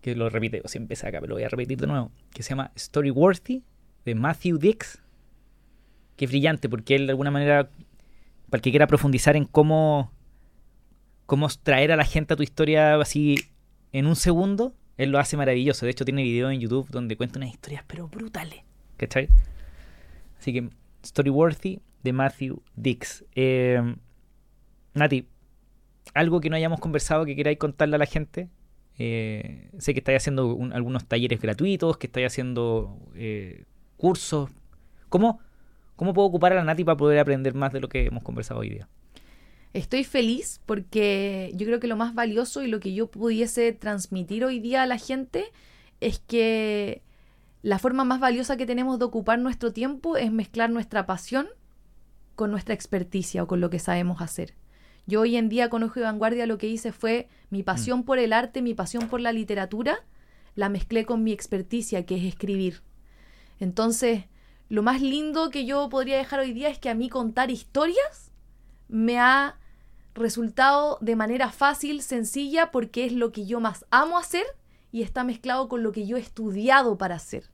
[0.00, 2.50] que lo repite, o siempre acá, pero lo voy a repetir de nuevo, que se
[2.50, 3.62] llama Storyworthy,
[4.04, 5.00] de Matthew Dix,
[6.16, 7.68] que es brillante porque él de alguna manera,
[8.48, 10.10] para el que quiera profundizar en cómo,
[11.28, 13.36] cómo traer a la gente a tu historia así
[13.92, 15.84] en un segundo, él lo hace maravilloso.
[15.84, 18.62] De hecho, tiene videos en YouTube donde cuenta unas historias, pero brutales.
[18.96, 19.28] ¿Cachai?
[20.38, 20.70] Así que,
[21.04, 23.26] Storyworthy de Matthew Dix.
[23.34, 23.94] Eh,
[24.94, 25.28] Nati,
[26.14, 28.48] algo que no hayamos conversado que queráis contarle a la gente.
[28.98, 33.64] Eh, sé que estáis haciendo algunos talleres gratuitos, que estáis haciendo eh,
[33.98, 34.48] cursos.
[35.10, 35.40] ¿Cómo,
[35.94, 38.60] ¿Cómo puedo ocupar a la Nati para poder aprender más de lo que hemos conversado
[38.60, 38.88] hoy día?
[39.74, 44.44] Estoy feliz porque yo creo que lo más valioso y lo que yo pudiese transmitir
[44.44, 45.44] hoy día a la gente
[46.00, 47.02] es que
[47.62, 51.48] la forma más valiosa que tenemos de ocupar nuestro tiempo es mezclar nuestra pasión
[52.34, 54.54] con nuestra experticia o con lo que sabemos hacer.
[55.06, 58.04] Yo hoy en día con Ojo y Vanguardia lo que hice fue mi pasión mm.
[58.04, 59.98] por el arte, mi pasión por la literatura,
[60.54, 62.82] la mezclé con mi experticia, que es escribir.
[63.58, 64.24] Entonces,
[64.68, 68.27] lo más lindo que yo podría dejar hoy día es que a mí contar historias
[68.88, 69.56] me ha
[70.14, 74.44] resultado de manera fácil, sencilla, porque es lo que yo más amo hacer
[74.90, 77.44] y está mezclado con lo que yo he estudiado para hacer.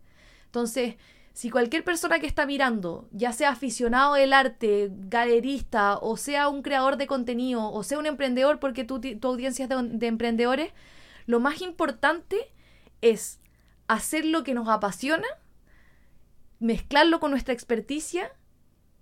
[0.47, 0.97] Entonces,
[1.33, 6.63] si cualquier persona que está mirando, ya sea aficionado del arte, galerista, o sea un
[6.63, 10.73] creador de contenido, o sea un emprendedor, porque tu, tu audiencia es de, de emprendedores,
[11.27, 12.53] lo más importante
[13.01, 13.41] es
[13.89, 15.27] hacer lo que nos apasiona,
[16.61, 18.31] mezclarlo con nuestra experticia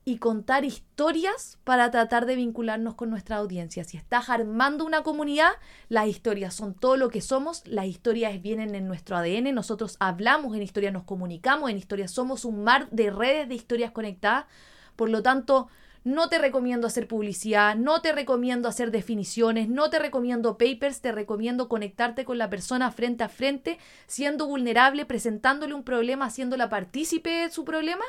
[0.04, 3.84] y contar historias para tratar de vincularnos con nuestra audiencia.
[3.84, 5.52] Si estás armando una comunidad,
[5.88, 10.56] las historias son todo lo que somos, las historias vienen en nuestro ADN, nosotros hablamos
[10.56, 14.46] en historias, nos comunicamos en historias, somos un mar de redes de historias conectadas,
[14.96, 15.68] por lo tanto,
[16.04, 21.12] no te recomiendo hacer publicidad, no te recomiendo hacer definiciones, no te recomiendo papers, te
[21.12, 27.30] recomiendo conectarte con la persona frente a frente, siendo vulnerable, presentándole un problema, haciéndola partícipe
[27.30, 28.04] de su problema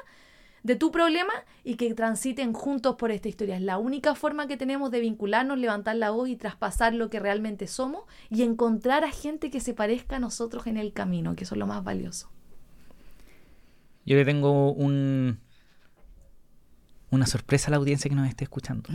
[0.64, 1.34] de tu problema
[1.64, 3.58] y que transiten juntos por esta historia.
[3.58, 7.20] Es la única forma que tenemos de vincularnos, levantar la voz y traspasar lo que
[7.20, 11.44] realmente somos y encontrar a gente que se parezca a nosotros en el camino, que
[11.44, 12.32] eso es lo más valioso.
[14.06, 15.40] Yo le tengo un
[17.12, 18.90] una sorpresa a la audiencia que nos esté escuchando.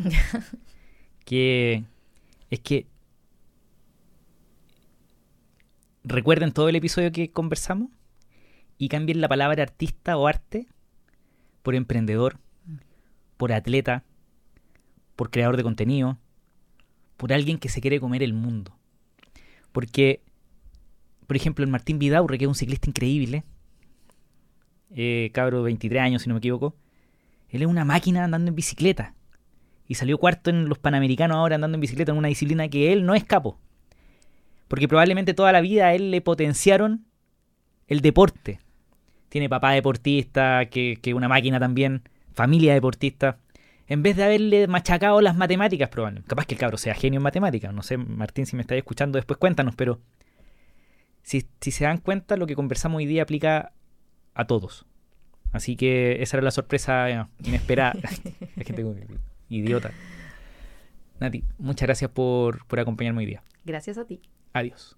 [1.24, 1.84] que
[2.50, 2.88] es que
[6.02, 7.90] recuerden todo el episodio que conversamos
[8.76, 10.66] y cambien la palabra artista o arte
[11.68, 12.38] por emprendedor,
[13.36, 14.02] por atleta,
[15.16, 16.16] por creador de contenido,
[17.18, 18.74] por alguien que se quiere comer el mundo.
[19.70, 20.22] Porque,
[21.26, 23.44] por ejemplo, el Martín Vidaurre, que es un ciclista increíble,
[24.92, 26.74] eh, cabro de 23 años, si no me equivoco,
[27.50, 29.14] él es una máquina andando en bicicleta.
[29.86, 33.04] Y salió cuarto en los Panamericanos ahora andando en bicicleta en una disciplina que él
[33.04, 33.60] no escapó.
[34.68, 37.04] Porque probablemente toda la vida a él le potenciaron
[37.88, 38.58] el deporte
[39.28, 42.02] tiene papá deportista, que, que una máquina también,
[42.32, 43.38] familia deportista.
[43.86, 46.28] En vez de haberle machacado las matemáticas, probablemente.
[46.28, 47.72] Capaz que el cabro sea genio en matemáticas.
[47.72, 50.00] No sé, Martín, si me estáis escuchando después, cuéntanos, pero
[51.22, 53.72] si, si se dan cuenta, lo que conversamos hoy día aplica
[54.34, 54.86] a todos.
[55.52, 57.98] Así que esa era la sorpresa eh, inesperada.
[58.56, 58.94] es que tengo
[59.48, 59.92] idiota.
[61.20, 63.42] Nati, muchas gracias por, por acompañarme hoy día.
[63.64, 64.20] Gracias a ti.
[64.52, 64.97] Adiós.